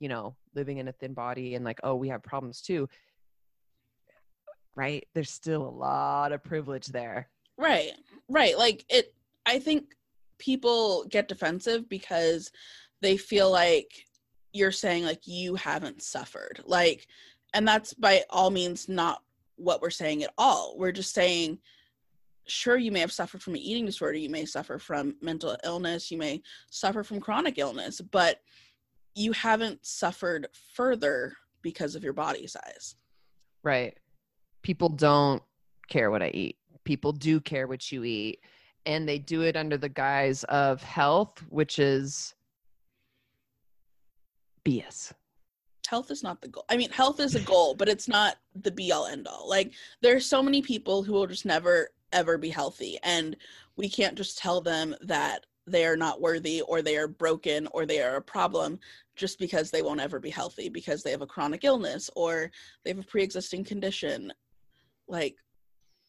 [0.00, 2.88] you know, living in a thin body and like, oh, we have problems too,
[4.74, 5.06] right?
[5.14, 7.28] There's still a lot of privilege there.
[7.58, 7.90] Right,
[8.28, 8.56] right.
[8.56, 9.94] Like it, I think
[10.38, 12.50] people get defensive because
[13.00, 14.04] they feel like
[14.52, 16.60] you're saying like you haven't suffered.
[16.64, 17.06] Like,
[17.54, 19.22] and that's by all means not
[19.56, 20.74] what we're saying at all.
[20.78, 21.58] We're just saying,
[22.46, 24.18] sure you may have suffered from an eating disorder.
[24.18, 26.10] You may suffer from mental illness.
[26.10, 28.40] You may suffer from chronic illness but
[29.18, 32.94] you haven't suffered further because of your body size.
[33.64, 33.98] Right.
[34.62, 35.42] People don't
[35.88, 36.56] care what i eat.
[36.84, 38.38] People do care what you eat
[38.88, 42.34] and they do it under the guise of health which is
[44.64, 45.12] bs
[45.88, 46.66] health is not the goal.
[46.68, 49.48] I mean, health is a goal, but it's not the be all end all.
[49.48, 49.72] Like
[50.02, 53.36] there's so many people who will just never ever be healthy and
[53.76, 57.84] we can't just tell them that they are not worthy or they are broken or
[57.84, 58.78] they are a problem
[59.14, 62.50] just because they won't ever be healthy because they have a chronic illness or
[62.82, 64.32] they have a pre-existing condition
[65.06, 65.36] like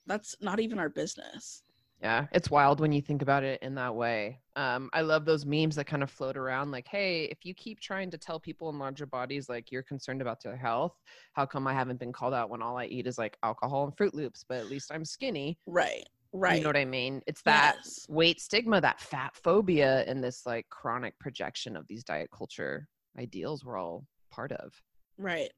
[0.07, 1.63] that's not even our business
[2.01, 4.39] yeah, it's wild when you think about it in that way.
[4.55, 7.81] Um, I love those memes that kind of float around like, hey, if you keep
[7.81, 10.93] trying to tell people in larger bodies like you're concerned about their health,
[11.33, 13.95] how come I haven't been called out when all I eat is like alcohol and
[13.97, 15.57] Froot Loops, but at least I'm skinny?
[15.65, 16.05] Right.
[16.31, 16.57] Right.
[16.57, 17.21] You know what I mean?
[17.27, 18.05] It's that yes.
[18.07, 23.65] weight stigma, that fat phobia, and this like chronic projection of these diet culture ideals
[23.65, 24.71] we're all part of.
[25.17, 25.49] Right.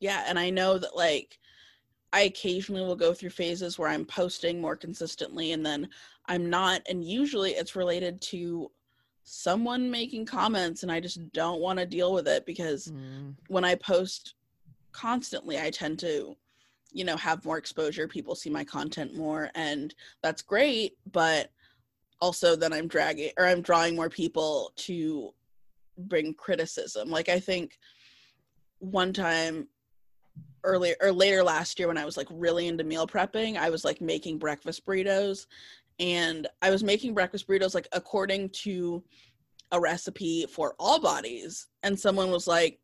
[0.00, 0.24] Yeah.
[0.26, 1.38] And I know that like
[2.12, 5.88] I occasionally will go through phases where I'm posting more consistently and then
[6.26, 6.82] I'm not.
[6.88, 8.70] And usually it's related to
[9.24, 13.34] someone making comments and I just don't want to deal with it because mm.
[13.48, 14.34] when I post
[14.92, 16.36] constantly, I tend to,
[16.92, 18.06] you know, have more exposure.
[18.06, 20.96] People see my content more and that's great.
[21.12, 21.50] But
[22.20, 25.34] also then I'm dragging or I'm drawing more people to
[25.98, 27.10] bring criticism.
[27.10, 27.78] Like I think
[28.78, 29.68] one time
[30.66, 33.84] earlier or later last year when I was like really into meal prepping, I was
[33.84, 35.46] like making breakfast burritos
[35.98, 39.02] and I was making breakfast burritos like according to
[39.72, 42.78] a recipe for all bodies and someone was like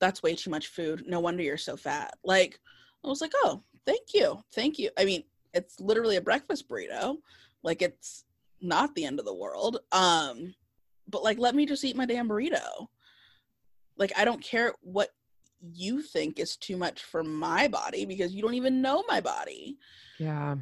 [0.00, 1.04] that's way too much food.
[1.06, 2.14] No wonder you're so fat.
[2.24, 2.60] Like
[3.04, 4.42] I was like, "Oh, thank you.
[4.52, 7.16] Thank you." I mean, it's literally a breakfast burrito.
[7.62, 8.24] Like it's
[8.60, 9.80] not the end of the world.
[9.92, 10.54] Um
[11.08, 12.86] but like let me just eat my damn burrito.
[13.96, 15.10] Like I don't care what
[15.72, 19.78] you think is too much for my body because you don't even know my body.
[20.18, 20.56] Yeah.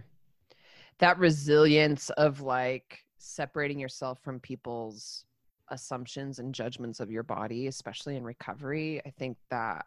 [0.99, 5.25] That resilience of like separating yourself from people's
[5.69, 9.87] assumptions and judgments of your body, especially in recovery, I think that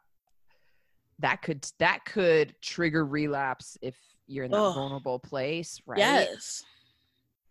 [1.20, 3.96] that could that could trigger relapse if
[4.28, 6.00] you're in that oh, vulnerable place, right?
[6.00, 6.64] Yes.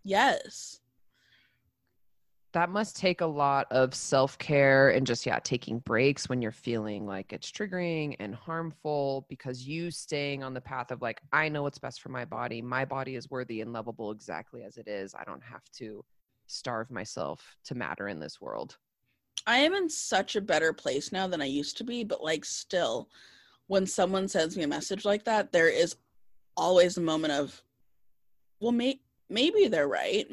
[0.03, 0.81] Yes
[2.55, 7.05] that must take a lot of self-care and just yeah taking breaks when you're feeling
[7.05, 11.65] like it's triggering and harmful because you staying on the path of like i know
[11.65, 12.63] what's best for my body.
[12.63, 15.15] My body is worthy and lovable exactly as it is.
[15.15, 16.05] I don't have to
[16.47, 18.77] starve myself to matter in this world.
[19.47, 22.45] I am in such a better place now than i used to be but like
[22.45, 23.11] still
[23.67, 25.97] when someone sends me a message like that there is
[26.57, 27.61] always a moment of
[28.61, 30.31] well may- maybe they're right.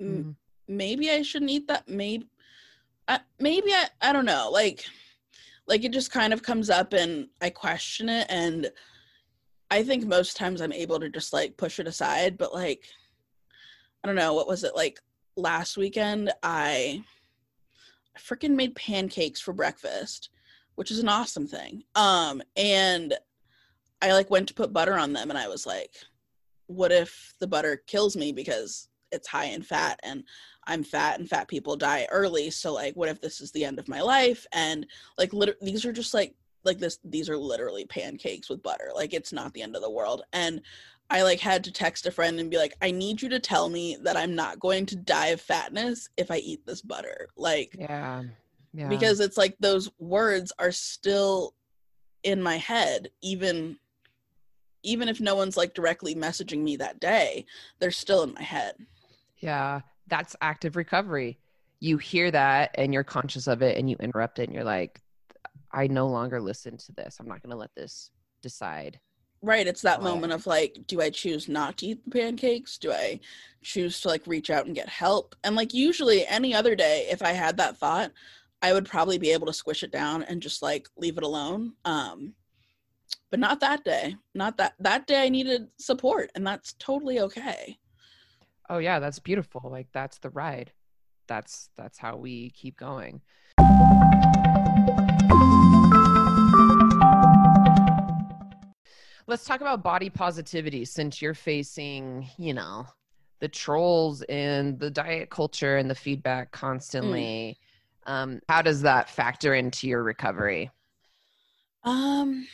[0.00, 0.36] Mm
[0.70, 1.88] maybe I shouldn't eat that.
[1.88, 2.26] Maybe,
[3.08, 4.48] uh, maybe I, I don't know.
[4.50, 4.84] Like,
[5.66, 8.26] like it just kind of comes up and I question it.
[8.30, 8.70] And
[9.70, 12.38] I think most times I'm able to just like push it aside.
[12.38, 12.84] But like,
[14.02, 14.32] I don't know.
[14.32, 15.00] What was it like
[15.36, 16.32] last weekend?
[16.42, 17.02] I,
[18.16, 20.30] I freaking made pancakes for breakfast,
[20.76, 21.82] which is an awesome thing.
[21.96, 23.14] Um, and
[24.00, 25.94] I like went to put butter on them and I was like,
[26.66, 30.24] what if the butter kills me because it's high in fat and
[30.66, 32.50] I'm fat and fat people die early.
[32.50, 34.46] So like, what if this is the end of my life?
[34.52, 34.86] And
[35.18, 38.90] like, lit- these are just like, like this, these are literally pancakes with butter.
[38.94, 40.22] Like it's not the end of the world.
[40.32, 40.60] And
[41.08, 43.68] I like had to text a friend and be like, I need you to tell
[43.68, 47.28] me that I'm not going to die of fatness if I eat this butter.
[47.36, 48.22] Like, yeah.
[48.72, 48.88] Yeah.
[48.88, 51.54] Because it's like those words are still
[52.22, 53.78] in my head, even
[54.82, 57.44] even if no one's like directly messaging me that day,
[57.78, 58.74] they're still in my head.
[59.40, 61.38] Yeah that's active recovery.
[61.78, 65.00] You hear that and you're conscious of it and you interrupt it and you're like,
[65.72, 67.16] I no longer listen to this.
[67.18, 68.10] I'm not going to let this
[68.42, 69.00] decide.
[69.40, 69.66] Right.
[69.66, 72.76] It's that moment of like, do I choose not to eat the pancakes?
[72.76, 73.20] Do I
[73.62, 75.34] choose to like reach out and get help?
[75.42, 78.10] And like, usually any other day, if I had that thought,
[78.60, 81.72] I would probably be able to squish it down and just like leave it alone.
[81.86, 82.34] Um,
[83.30, 84.16] but not that day.
[84.34, 87.78] Not that that day I needed support and that's totally okay
[88.70, 90.72] oh yeah that's beautiful like that's the ride.
[91.26, 93.20] That's that's how we keep going.
[99.26, 102.86] Let's talk about body positivity since you're facing you know
[103.40, 107.58] the trolls and the diet culture and the feedback constantly.
[108.06, 108.12] Mm.
[108.12, 110.70] um, how does that factor into your recovery?
[111.84, 112.46] Um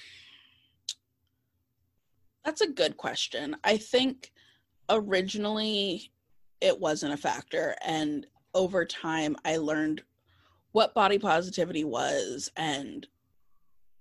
[2.45, 3.57] that's a good question.
[3.65, 4.31] I think
[4.89, 6.11] originally
[6.61, 7.75] it wasn't a factor.
[7.85, 10.03] And over time i learned
[10.73, 13.07] what body positivity was and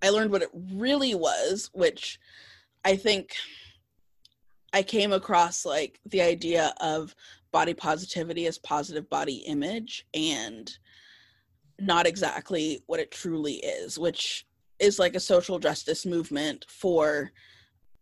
[0.02, 2.17] i learned what it really was which
[2.86, 3.36] i think
[4.74, 7.13] i came across like the idea of
[7.52, 10.78] body positivity as positive body image and
[11.78, 14.45] not exactly what it truly is which
[14.80, 17.30] is like a social justice movement for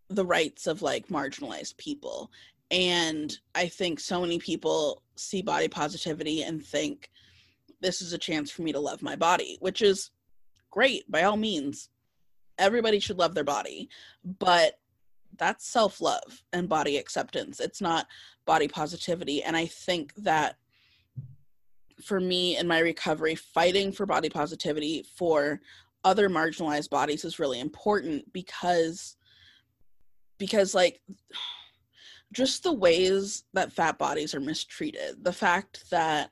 [0.09, 2.29] the rights of like marginalized people
[2.71, 7.09] and I think so many people see body positivity and think
[7.81, 10.11] this is a chance for me to love my body, which is
[10.71, 11.89] great by all means.
[12.57, 13.89] Everybody should love their body,
[14.39, 14.79] but
[15.37, 17.59] that's self love and body acceptance.
[17.59, 18.07] It's not
[18.45, 19.43] body positivity.
[19.43, 20.55] And I think that
[22.03, 25.61] for me in my recovery, fighting for body positivity for
[26.03, 29.15] other marginalized bodies is really important because
[30.37, 30.99] because like
[32.33, 35.23] just the ways that fat bodies are mistreated.
[35.23, 36.31] The fact that,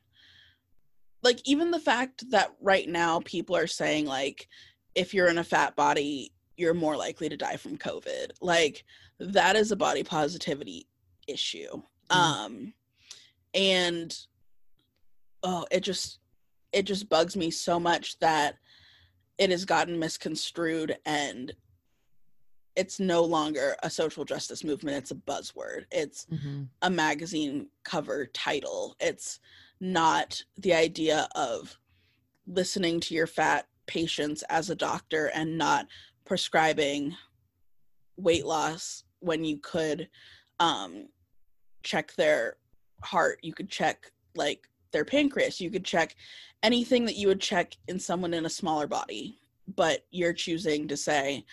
[1.23, 4.47] like, even the fact that right now people are saying, like,
[4.95, 8.31] if you're in a fat body, you're more likely to die from COVID.
[8.41, 8.83] Like,
[9.19, 10.87] that is a body positivity
[11.27, 11.81] issue.
[12.09, 12.15] Mm.
[12.15, 12.73] Um,
[13.53, 14.17] and
[15.43, 16.19] oh, it just,
[16.73, 18.55] it just bugs me so much that
[19.37, 21.53] it has gotten misconstrued and
[22.75, 26.63] it's no longer a social justice movement it's a buzzword it's mm-hmm.
[26.81, 29.39] a magazine cover title it's
[29.79, 31.77] not the idea of
[32.47, 35.87] listening to your fat patients as a doctor and not
[36.25, 37.15] prescribing
[38.17, 40.07] weight loss when you could
[40.59, 41.07] um
[41.83, 42.57] check their
[43.03, 46.15] heart you could check like their pancreas you could check
[46.63, 49.37] anything that you would check in someone in a smaller body
[49.75, 51.43] but you're choosing to say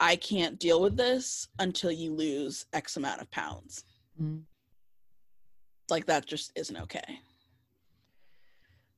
[0.00, 3.84] i can't deal with this until you lose x amount of pounds.
[4.20, 4.38] Mm-hmm.
[5.90, 7.20] like that just isn't okay.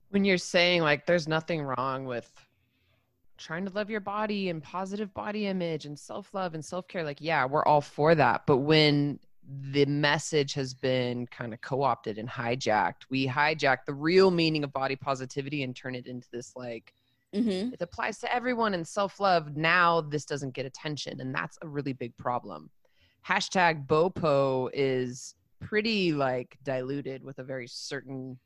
[0.09, 2.31] When you're saying like there's nothing wrong with
[3.37, 7.45] trying to love your body and positive body image and self-love and self-care like yeah
[7.45, 8.43] we're all for that.
[8.47, 9.19] But when
[9.73, 14.73] the message has been kind of co-opted and hijacked we hijack the real meaning of
[14.73, 16.95] body positivity and turn it into this like
[17.35, 17.73] mm-hmm.
[17.73, 21.93] it applies to everyone and self-love now this doesn't get attention and that's a really
[21.93, 22.71] big problem
[23.27, 28.39] hashtag bopo is pretty like diluted with a very certain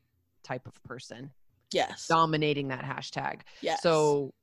[0.43, 1.31] type of person
[1.71, 4.33] yes dominating that hashtag yes so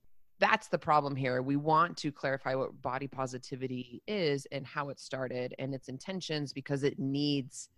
[0.42, 1.40] that's the problem here.
[1.40, 6.52] We want to clarify what body positivity is and how it started and its intentions
[6.52, 7.68] because it needs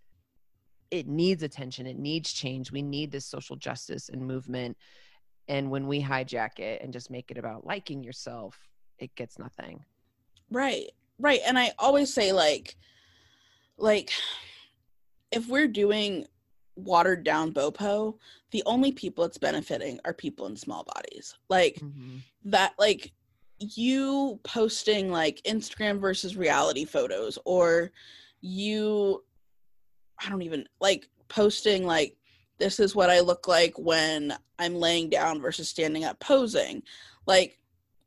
[0.91, 2.73] it needs attention, it needs change.
[2.73, 4.79] We need this social justice and movement.
[5.49, 8.59] And when we hijack it and just make it about liking yourself,
[8.99, 9.85] it gets nothing.
[10.51, 10.91] Right.
[11.19, 11.41] Right.
[11.47, 12.77] And I always say like
[13.77, 14.11] like
[15.33, 16.27] if we're doing
[16.77, 18.17] watered down bopo
[18.51, 22.21] the only people it's benefiting are people in small bodies like Mhm.
[22.45, 23.13] that like
[23.61, 27.93] you posting like instagram versus reality photos or
[28.41, 29.25] you
[30.21, 32.17] i don't even like posting like
[32.65, 36.83] this is what i look like when i'm laying down versus standing up posing
[37.27, 37.59] like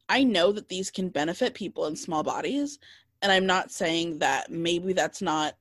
[0.09, 2.79] i know that these can benefit people in small bodies
[3.21, 5.55] and i'm not saying that maybe that's not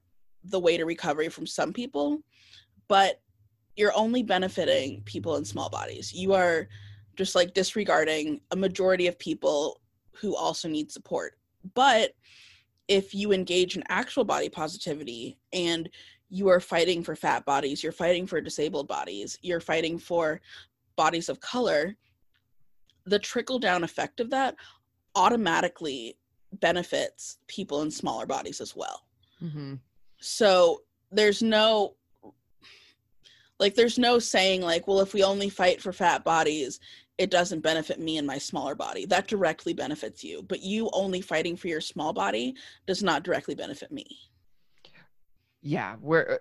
[0.45, 2.21] the way to recovery from some people
[2.89, 3.21] but
[3.77, 6.69] you're only benefiting people in small bodies you are
[7.17, 9.81] just like disregarding a majority of people
[10.13, 11.39] who also need support.
[11.75, 12.13] But
[12.89, 15.89] if you engage in actual body positivity and
[16.29, 20.41] you are fighting for fat bodies, you're fighting for disabled bodies, you're fighting for
[20.97, 21.97] bodies of color,
[23.05, 24.57] the trickle down effect of that
[25.15, 26.17] automatically
[26.55, 29.07] benefits people in smaller bodies as well.
[29.43, 29.81] Mhm.
[30.21, 31.97] So there's no
[33.59, 36.81] like there's no saying like well if we only fight for fat bodies
[37.17, 41.21] it doesn't benefit me and my smaller body that directly benefits you but you only
[41.21, 42.55] fighting for your small body
[42.87, 44.05] does not directly benefit me
[45.67, 46.39] Yeah, we're uh,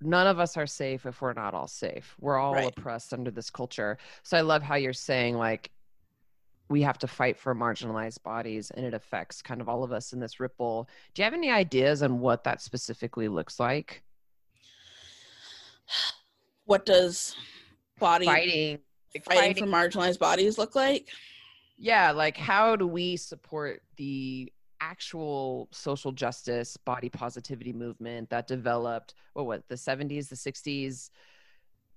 [0.00, 2.16] none of us are safe if we're not all safe.
[2.18, 2.66] We're all Right.
[2.76, 3.98] oppressed under this culture.
[4.24, 5.70] So I love how you're saying like
[6.68, 10.12] we have to fight for marginalized bodies and it affects kind of all of us
[10.12, 10.88] in this ripple.
[11.14, 14.02] Do you have any ideas on what that specifically looks like?
[16.66, 17.34] what does
[17.98, 18.78] body Fighting,
[19.14, 21.08] like fighting, for marginalized bodies look like
[21.78, 29.14] yeah, like how do we support the actual social justice body positivity movement that developed
[29.32, 31.10] what what the 70s the 60s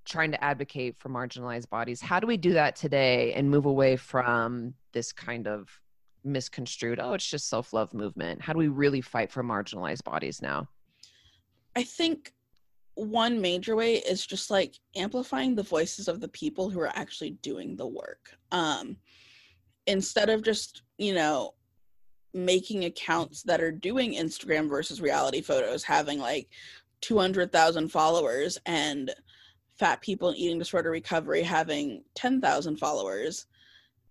[0.05, 2.01] trying to advocate for marginalized bodies.
[2.01, 5.69] How do we do that today and move away from this kind of
[6.23, 8.41] misconstrued oh it's just self-love movement?
[8.41, 10.67] How do we really fight for marginalized bodies now?
[11.75, 12.33] I think
[12.95, 17.31] one major way is just like amplifying the voices of the people who are actually
[17.41, 18.35] doing the work.
[18.51, 18.97] Um
[19.87, 21.53] instead of just you know
[22.33, 26.47] making accounts that are doing instagram versus reality photos having like
[27.01, 29.13] 200,000 followers and
[29.77, 33.47] fat people in eating disorder recovery having 10,000 followers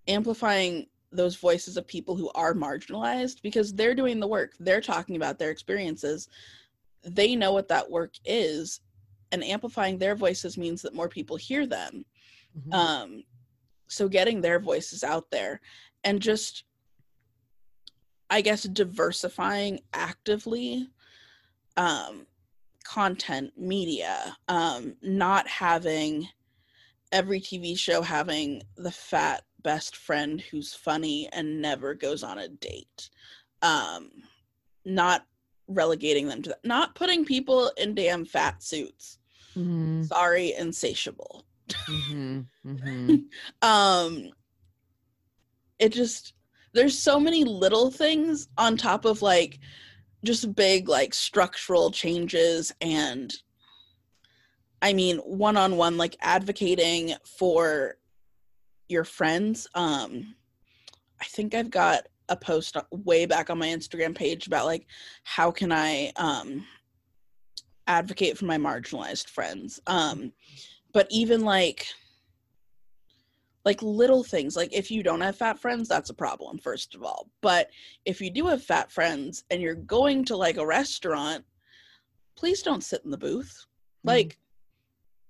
[0.08, 5.16] amplifying those voices of people who are marginalized because they're doing the work they're talking
[5.16, 6.28] about their experiences
[7.04, 8.80] they know what that work is
[9.32, 12.04] and amplifying their voices means that more people hear them.
[12.72, 13.24] Um
[13.86, 15.60] so getting their voices out there
[16.04, 16.64] and just
[18.30, 20.88] i guess diversifying actively
[21.76, 22.26] um
[22.84, 26.26] content media um not having
[27.12, 32.48] every tv show having the fat best friend who's funny and never goes on a
[32.48, 33.10] date.
[33.62, 34.10] Um
[34.84, 35.26] not
[35.68, 39.18] relegating them to that not putting people in damn fat suits.
[39.56, 41.44] Mhm, sorry insatiable.
[41.68, 43.24] Mhm, mhm.
[43.62, 44.30] um
[45.78, 46.34] it just
[46.72, 49.58] there's so many little things on top of like
[50.24, 53.34] just big like structural changes and
[54.82, 57.96] i mean one-on-one like advocating for
[58.88, 59.68] your friends.
[59.74, 60.34] Um
[61.20, 64.86] i think i've got a post way back on my instagram page about like
[65.24, 66.64] how can i um
[67.86, 69.80] advocate for my marginalized friends.
[69.86, 70.32] Um
[70.92, 71.86] but even like
[73.64, 77.02] like little things like if you don't have fat friends that's a problem first of
[77.02, 77.28] all.
[77.40, 77.70] But
[78.04, 81.44] if you do have fat friends and you're going to like a restaurant
[82.36, 83.66] please don't sit in the booth.
[84.04, 84.08] Mhm.
[84.08, 84.38] like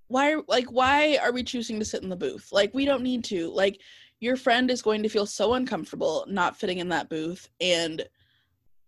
[0.09, 2.49] why like why are we choosing to sit in the booth?
[2.53, 3.49] Like we don't need to.
[3.51, 3.81] Like
[4.21, 8.07] your friend is going to feel so uncomfortable not fitting in that booth and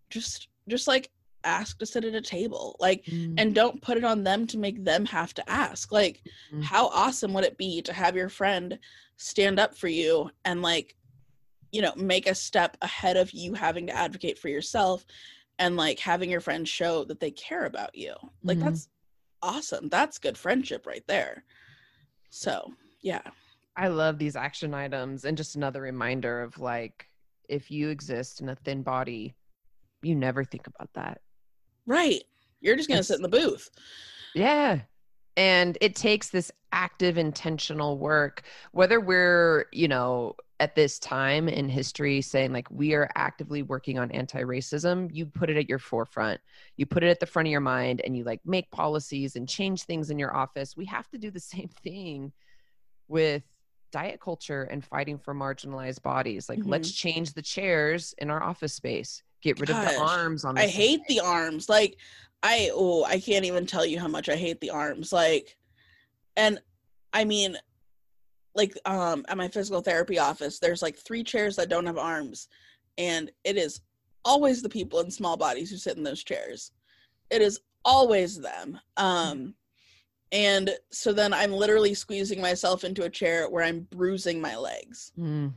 [0.09, 1.09] just just like
[1.45, 4.57] ask to sit at a table like Mm, and don't put it on them to
[4.57, 6.21] make them have to ask like
[6.51, 6.61] Mhm.
[6.63, 8.79] how awesome would it be to have your friend
[9.17, 10.95] stand up for you and like
[11.71, 15.05] you know make a step ahead of you having to advocate for yourself
[15.59, 18.13] and like having your friend show that they care about you
[18.43, 18.63] like Mhm.
[18.63, 18.89] that's
[19.41, 21.43] awesome that's good friendship right there
[22.29, 23.21] so yeah
[23.75, 27.07] I love these action items and just another reminder of like
[27.49, 29.33] if you exist in a thin body,
[30.03, 31.21] you never think about that.
[31.85, 32.23] Right
[32.61, 33.69] you're just gonna sit in the booth
[34.33, 34.81] Yeah.
[35.35, 41.67] And it takes this active, intentional work, whether we're, you know, at this time in
[41.67, 45.79] history saying like we are actively working on anti racism, you put it at your
[45.79, 46.39] forefront.
[46.77, 49.49] You put it at the front of your mind and you like make policies and
[49.49, 50.77] change things in your office.
[50.77, 52.31] We have to do the same thing
[53.07, 53.43] with
[53.91, 56.47] diet culture and fighting for marginalized bodies.
[56.47, 57.09] Like, let's mm-hmm.
[57.09, 60.67] change the chairs in our office space, get rid of the arms on the I
[60.67, 61.69] hate the arms.
[61.69, 61.97] Like
[62.41, 65.13] I oh, I can't even tell you how much I hate the arms.
[65.13, 65.57] Like
[66.35, 66.59] and
[67.11, 67.57] I mean
[68.55, 72.49] like um at my physical therapy office there's like three chairs that don't have arms
[72.99, 73.81] and it is
[74.23, 76.71] always the people in small bodies who sit in those chairs.
[77.29, 78.79] It is always them.
[78.97, 79.55] Um
[80.31, 85.11] and so then I'm literally squeezing myself into a chair where I'm bruising my legs
[85.19, 85.53] Mm,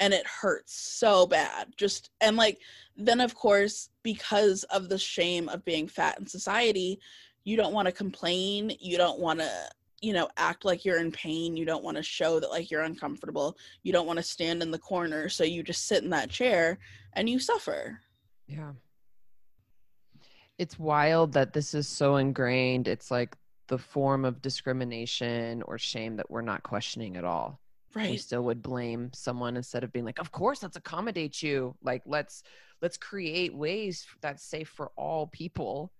[0.00, 2.58] and it hurts so bad just and like
[2.96, 6.98] then of course because of the shame of being fat in society
[7.44, 9.50] you don't want to complain you don't want to
[10.00, 12.82] you know act like you're in pain you don't want to show that like you're
[12.82, 16.30] uncomfortable you don't want to stand in the corner so you just sit in that
[16.30, 16.78] chair
[17.12, 18.00] and you suffer
[18.50, 18.72] Yeah.
[20.58, 22.88] It's wild that this is so ingrained.
[22.88, 23.34] It's like
[23.68, 27.60] the form of discrimination or shame that we're not questioning at all.
[27.94, 31.76] We right still would blame someone instead of being like, "Of course, let's accommodate you.
[31.82, 32.42] Like, let's
[32.80, 35.92] let's create ways that's safe for all people."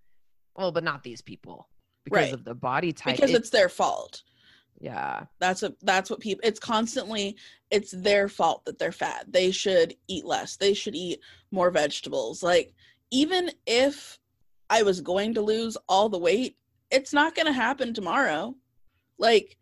[0.55, 1.69] Well, but not these people
[2.03, 2.33] because Right.
[2.33, 3.15] of the body type.
[3.15, 4.23] because It- it's their fault
[4.79, 7.37] yeah, that's a that's what people it's constantly
[7.69, 11.19] it's their fault that they're fat they should eat less they should eat
[11.51, 12.73] more vegetables like
[13.11, 14.17] even if
[14.71, 16.57] i was going to lose all the weight
[16.89, 18.55] it's not going to happen tomorrow
[19.19, 19.57] like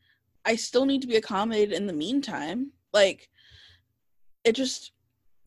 [0.49, 3.29] i still need to be accommodated in the meantime like
[4.43, 4.91] it just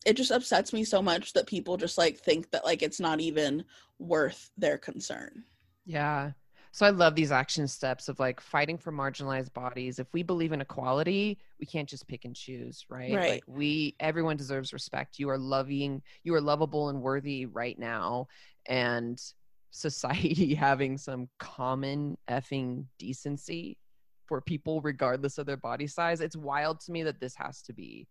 [0.05, 3.19] it just upsets me so much that people just like think that like it's not
[3.19, 3.63] even
[3.99, 5.43] worth their concern
[5.85, 6.31] Yeah.
[6.71, 9.99] So I love these action steps of like fighting for marginalized bodies.
[9.99, 13.13] If we believe in equality, we can't just pick and choose, right?
[13.13, 13.29] Right.
[13.29, 15.19] Like we everyone deserves respect.
[15.19, 18.27] You are loving, you are lovable and worthy right now.
[18.67, 19.21] And
[19.69, 23.77] society having some common effing decency
[24.25, 26.21] for people regardless of their body size.
[26.21, 28.07] It's wild to me that this has to be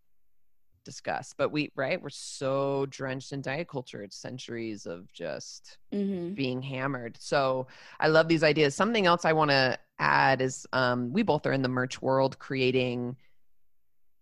[0.85, 1.37] discussed.
[1.37, 4.03] But we right, we're so drenched in diet culture.
[4.03, 6.35] It's centuries of just mm-hmm.
[6.35, 7.17] being hammered.
[7.21, 7.67] So
[8.01, 8.75] I love these ideas.
[8.75, 12.39] Something else I want to add is um, we both are in the merch world
[12.39, 13.17] creating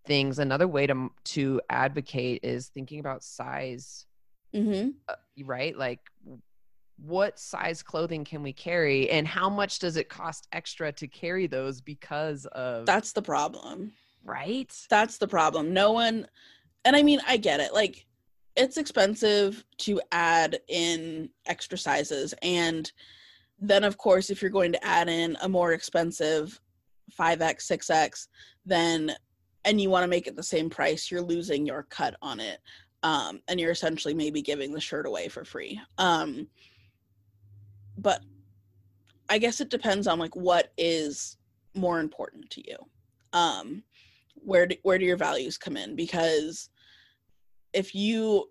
[0.05, 0.39] things.
[0.39, 4.05] Another way to to advocate is thinking about size,
[4.53, 5.43] Mm-hmm.
[5.45, 5.77] right?
[5.77, 5.99] Like
[7.05, 11.47] what size clothing can we carry and how much does it cost extra to carry
[11.47, 13.91] those because of that's the problem.
[14.23, 14.71] Right?
[14.89, 15.73] that's the problem.
[15.73, 16.27] No one
[16.85, 17.73] and i mean i get it.
[17.73, 18.05] Like
[18.55, 22.33] it's expensive to add in extra sizes.
[22.41, 22.91] And
[23.59, 26.59] then of course if you're going to add in a more expensive
[27.19, 28.27] 5x 6x
[28.65, 29.13] then
[29.65, 32.59] and you want to make it the same price you're losing your cut on it
[33.03, 35.79] um, and you're essentially maybe giving the shirt away for free.
[35.97, 36.47] Um,
[38.01, 38.21] but
[39.29, 41.37] i guess it depends on like what is
[41.75, 42.77] more important to you.
[43.33, 43.83] Um,
[44.35, 45.95] where do, where do your values come in?
[45.95, 46.69] Because
[47.73, 48.49] if you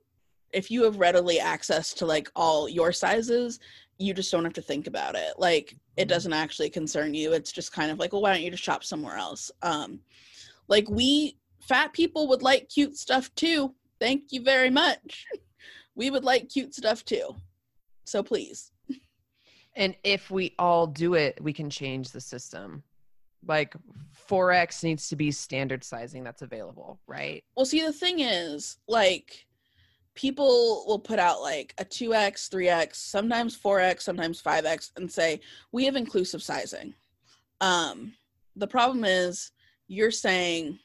[0.52, 3.60] if you have readily access to like all your sizes
[3.98, 5.34] you just don't have to think about it.
[5.38, 6.08] Like it Mhm.
[6.08, 7.34] doesn't actually concern you.
[7.34, 9.50] It's just kind of like well why don't you just shop somewhere else?
[9.62, 10.00] Um
[10.68, 13.74] like we fat people would like cute stuff too.
[14.00, 15.26] Thank you very much.
[15.96, 17.36] We would like cute stuff too.
[18.06, 18.72] So please
[19.76, 22.82] And if we all do it, we can change the system.
[23.46, 23.74] Like
[24.28, 27.42] 4X needs to be standard sizing that's available, right?
[27.56, 29.46] Well, see, the thing is, like,
[30.14, 35.40] people will put out like a 2x, 3x, sometimes 4x, sometimes 5x, and say,
[35.72, 36.94] we have inclusive sizing.
[37.60, 38.14] Um,
[38.56, 39.52] the problem is,
[39.88, 40.78] you're saying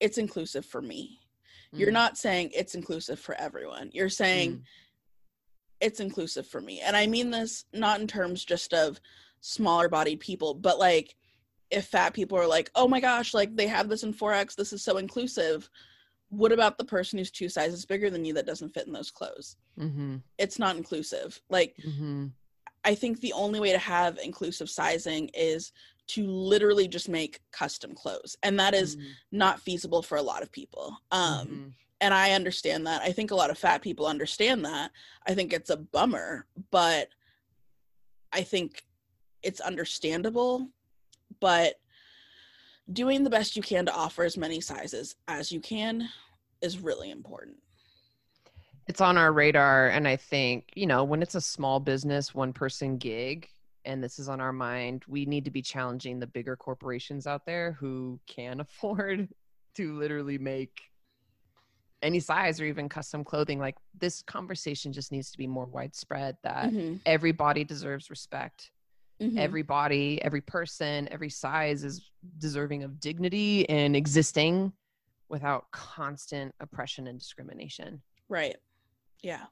[0.00, 1.18] it's inclusive for me.
[1.74, 3.90] You're Mm, not saying it's inclusive for everyone.
[3.94, 4.62] You're saying mm,
[5.82, 6.80] it's inclusive for me.
[6.80, 9.00] And I mean this not in terms just of
[9.40, 11.16] smaller bodied people, but like
[11.70, 14.72] if fat people are like, oh my gosh, like they have this in 4X, this
[14.72, 15.68] is so inclusive.
[16.28, 19.10] What about the person who's two sizes bigger than you that doesn't fit in those
[19.10, 19.56] clothes?
[19.78, 21.40] mhm, It's not inclusive.
[21.50, 22.32] Like, mhm.
[22.84, 25.72] I think the only way to have inclusive sizing is
[26.08, 28.36] to literally just make custom clothes.
[28.42, 30.96] And that is Mhm, not feasible for a lot of people.
[31.10, 31.72] Um, mhm.
[32.02, 33.00] And I understand that.
[33.00, 34.90] I think a lot of fat people understand that.
[35.26, 37.08] I think it's a bummer, but
[38.32, 38.82] I think
[39.42, 40.68] it's understandable.
[41.40, 41.76] But
[42.92, 46.08] doing the best you can to offer as many sizes as you can
[46.60, 47.56] is really important.
[48.88, 52.52] it's on our radar and i think you know when it's a small business one
[52.52, 53.48] person gig
[53.84, 57.46] and this is on our mind we need to be challenging the bigger corporations out
[57.46, 59.28] there who can afford
[59.76, 60.91] to literally make
[62.02, 66.36] any size or even custom clothing like this conversation just needs to be more widespread
[66.42, 68.70] that Mhm, everybody deserves respect
[69.20, 69.38] mhm.
[69.38, 74.72] every body every person every size is deserving of dignity and existing
[75.28, 78.56] without constant oppression and discrimination right.
[79.22, 79.44] Yeah.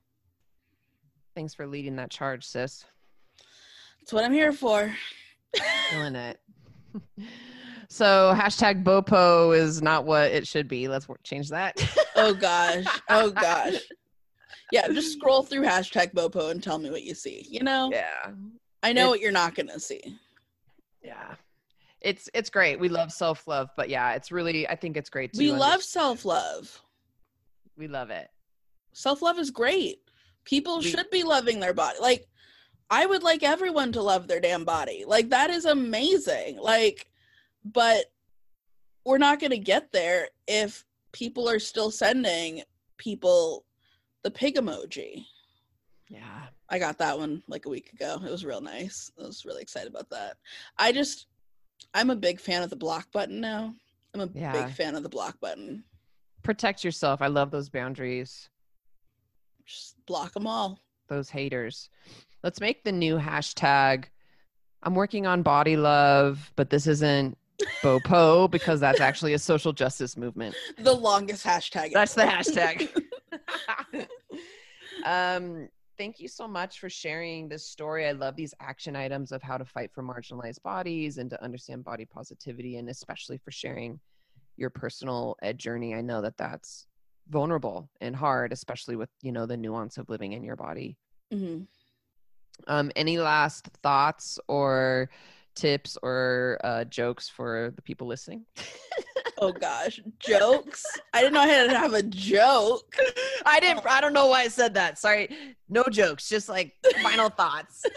[1.37, 2.85] Thanks for leading that charge, sis.
[4.01, 4.93] That's what I'm here for.
[5.91, 6.41] Killing it.
[7.89, 10.89] so hashtag Bopo is not what it should be.
[10.89, 11.77] Let's change that.
[12.21, 12.85] Oh gosh.
[13.09, 13.75] Oh gosh.
[14.73, 17.45] Yeah, just scroll through hashtag Bopo and tell me what you see.
[17.49, 18.31] You know, yeah,
[18.83, 20.01] I know It- what you're not gonna see.
[21.03, 21.35] yeah.
[22.01, 22.81] It's it's great.
[22.81, 25.33] We love self love, but yeah, it's really I think it's great.
[25.35, 26.81] To We love self love.
[27.77, 28.29] We love it.
[28.93, 29.99] Self love is great.
[30.45, 31.99] People We- should be loving their body.
[32.01, 32.27] Like,
[32.89, 35.05] I would like everyone to love their damn body.
[35.07, 36.57] Like, that is amazing.
[36.59, 37.09] Like,
[37.65, 38.07] but
[39.05, 42.63] we're not going to get there if people are still sending
[42.99, 43.65] people
[44.23, 45.25] the pig emoji.
[46.09, 46.47] Yeah.
[46.69, 48.21] I got that one like a week ago.
[48.25, 49.11] It was real nice.
[49.19, 50.37] I was really excited about that.
[50.79, 51.27] I just,
[51.95, 53.75] I'm a big fan of the block button now.
[54.15, 54.53] I'm a Yeah.
[54.53, 55.85] big fan of the block button.
[56.43, 57.23] Protect yourself.
[57.23, 58.49] I love those boundaries.
[59.65, 60.81] Just block them all.
[61.09, 61.91] Those haters.
[62.43, 64.05] Let's make the new hashtag.
[64.83, 67.37] I'm working on body love, but this isn't
[67.83, 70.55] Bopo because that's actually a social justice movement.
[70.79, 71.93] The longest hashtag.
[71.93, 72.89] That's the hashtag.
[75.05, 78.07] um, thank you so much for sharing this story.
[78.07, 81.85] I love these action items of how to fight for marginalized bodies and to understand
[81.85, 84.01] body positivity, and especially for sharing
[84.57, 85.95] your personal ed journey.
[85.95, 86.87] I know that that's
[87.29, 90.97] vulnerable and hard, especially with you know the nuance of living in your body.
[91.33, 91.67] Mhm.
[92.67, 95.11] Um, any last thoughts or
[95.55, 98.45] tips or uh, jokes for the people listening?
[99.43, 100.85] Oh gosh, jokes.
[101.15, 102.95] I didn't know I had to have a joke.
[103.47, 103.87] I didn't.
[103.87, 104.99] I don't know why I said that.
[104.99, 105.35] Sorry.
[105.67, 106.29] No jokes.
[106.29, 107.85] Just like final thoughts.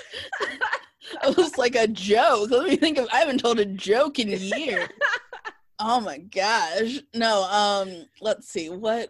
[1.22, 2.50] It was like a joke.
[2.50, 3.10] Let me think of.
[3.12, 4.88] I haven't told a joke in years.
[5.80, 7.00] oh my gosh.
[7.14, 7.44] No.
[7.44, 8.06] Um.
[8.22, 8.70] Let's see.
[8.70, 9.10] What.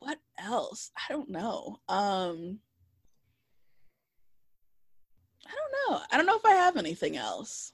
[0.00, 0.90] What else?
[0.96, 1.78] I don't know.
[1.88, 2.58] Um.
[5.46, 6.00] I don't know.
[6.10, 7.72] I don't know if I have anything else.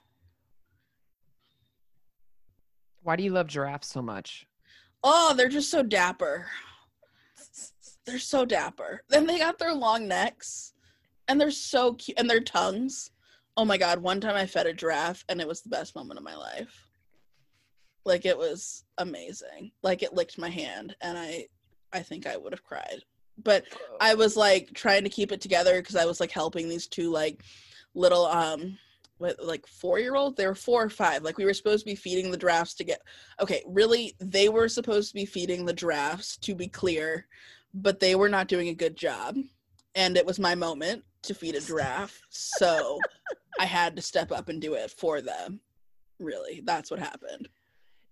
[3.02, 4.46] Why do you love giraffes so much?
[5.02, 6.46] Oh, they're just so dapper.
[8.06, 9.02] They're so dapper.
[9.08, 10.72] Then they got their long necks,
[11.28, 13.10] and they're so cute, and their tongues.
[13.56, 14.00] Oh my god!
[14.00, 16.88] One time I fed a giraffe, and it was the best moment of my life.
[18.04, 19.72] Like it was amazing.
[19.82, 21.46] Like it licked my hand, and I,
[21.92, 23.02] I think I would have cried.
[23.38, 23.64] But
[24.00, 27.10] I was like trying to keep it together because I was like helping these two
[27.10, 27.42] like
[27.94, 28.78] little um
[29.18, 31.22] what like four year old they were four or five.
[31.22, 33.00] Like we were supposed to be feeding the giraffes to get
[33.40, 37.26] okay really they were supposed to be feeding the giraffes to be clear
[37.74, 39.36] but they were not doing a good job
[39.94, 42.98] and it was my moment to feed a giraffe so
[43.60, 45.60] i had to step up and do it for them
[46.22, 46.62] really.
[46.64, 47.48] That's what happened.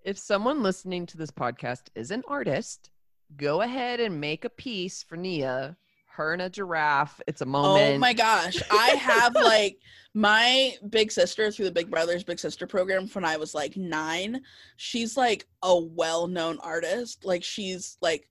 [0.04, 2.90] If someone listening to this podcast is an artist,
[3.36, 5.76] go ahead and make a piece for Nia.
[6.06, 7.20] Her and a giraffe.
[7.26, 7.94] It's a oh moment.
[7.94, 8.60] Oh my gosh.
[8.70, 9.78] I have like
[10.12, 14.42] my big sister through the Big Brothers Big Sister program when I was like nine.
[14.76, 17.24] She's like a well known artist.
[17.24, 18.28] Like she's like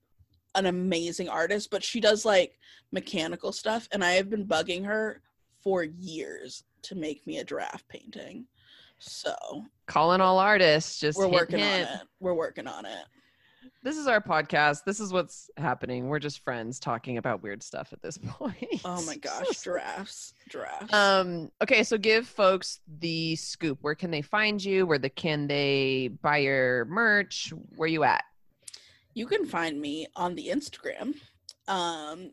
[0.55, 2.59] an amazing artist, but she does like
[2.91, 3.87] mechanical stuff.
[3.91, 5.21] And I have been bugging her
[5.63, 8.45] for years to make me a giraffe painting.
[8.99, 9.33] So
[9.87, 10.99] Calling all artists.
[10.99, 11.87] Just we're working hint.
[11.89, 12.01] on it.
[12.19, 13.05] We're working on it.
[13.81, 14.83] This is our podcast.
[14.83, 16.09] This is what's happening.
[16.09, 18.81] We're just friends talking about weird stuff at this point.
[18.83, 20.93] Oh my gosh, giraffes, giraffes.
[20.93, 21.51] Um.
[21.61, 23.77] Okay, so give folks the scoop.
[23.81, 24.85] Where can they find you?
[24.85, 27.53] Where the can they buy your merch?
[27.75, 28.23] Where are you at?
[29.13, 31.15] You can find me on the Instagram
[31.67, 32.31] um,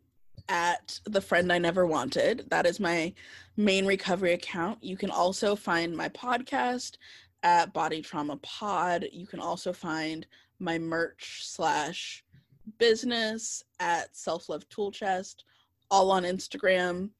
[0.48, 2.46] at the friend I never wanted.
[2.50, 3.12] That is my
[3.56, 4.82] main recovery account.
[4.82, 6.96] You can also find my podcast
[7.42, 9.06] at Body Trauma Pod.
[9.12, 10.26] You can also find
[10.58, 12.24] my merch slash
[12.78, 15.44] business at Self Love Tool Chest,
[15.90, 17.10] all on Instagram.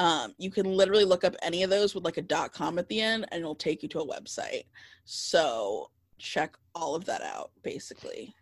[0.00, 2.88] Um, you can literally look up any of those with like a dot com at
[2.88, 4.64] the end and it'll take you to a website.
[5.04, 8.34] So check all of that out basically.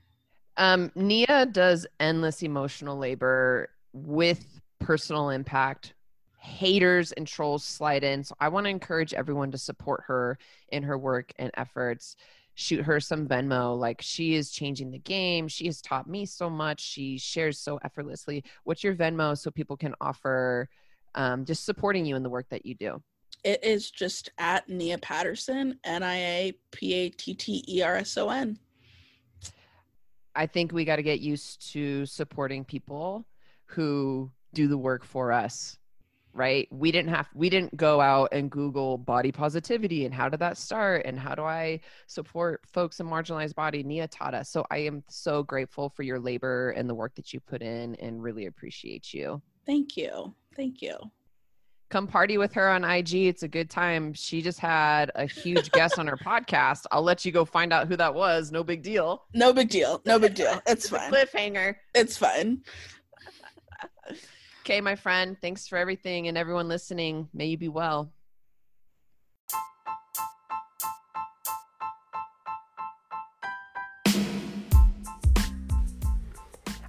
[0.58, 5.94] Um, Nia does endless emotional labor with personal impact.
[6.38, 8.22] Haters and trolls slide in.
[8.22, 10.38] So I want to encourage everyone to support her
[10.68, 12.16] in her work and efforts.
[12.56, 13.78] Shoot her some Venmo.
[13.78, 15.46] Like she is changing the game.
[15.46, 16.80] She has taught me so much.
[16.80, 18.42] She shares so effortlessly.
[18.64, 20.68] What's your Venmo so people can offer
[21.14, 23.02] um, just supporting you in the work that you do?
[23.44, 27.96] It is just at Nia Patterson, N I A P A T T E R
[27.96, 28.58] S O N.
[30.34, 33.26] I think we got to get used to supporting people
[33.66, 35.78] who do the work for us.
[36.36, 36.68] Right?
[36.70, 40.58] We didn't have we didn't go out and Google body positivity and how did that
[40.58, 43.82] start and how do I support folks in marginalized body?
[43.82, 44.50] Nia taught us.
[44.50, 47.94] So I am so grateful for your labor and the work that you put in
[47.94, 49.40] and really appreciate you.
[49.64, 50.34] Thank you.
[50.54, 50.98] Thank you
[51.88, 53.14] come party with her on IG.
[53.14, 54.12] It's a good time.
[54.12, 56.84] She just had a huge guest on her podcast.
[56.90, 58.50] I'll let you go find out who that was.
[58.50, 59.24] No big deal.
[59.34, 60.02] No big deal.
[60.04, 60.60] No big deal.
[60.66, 61.12] It's fine.
[61.12, 61.76] Cliffhanger.
[61.94, 62.62] It's fine.
[64.66, 65.36] Okay, my friend.
[65.40, 67.28] Thanks for everything and everyone listening.
[67.32, 68.12] May you be well.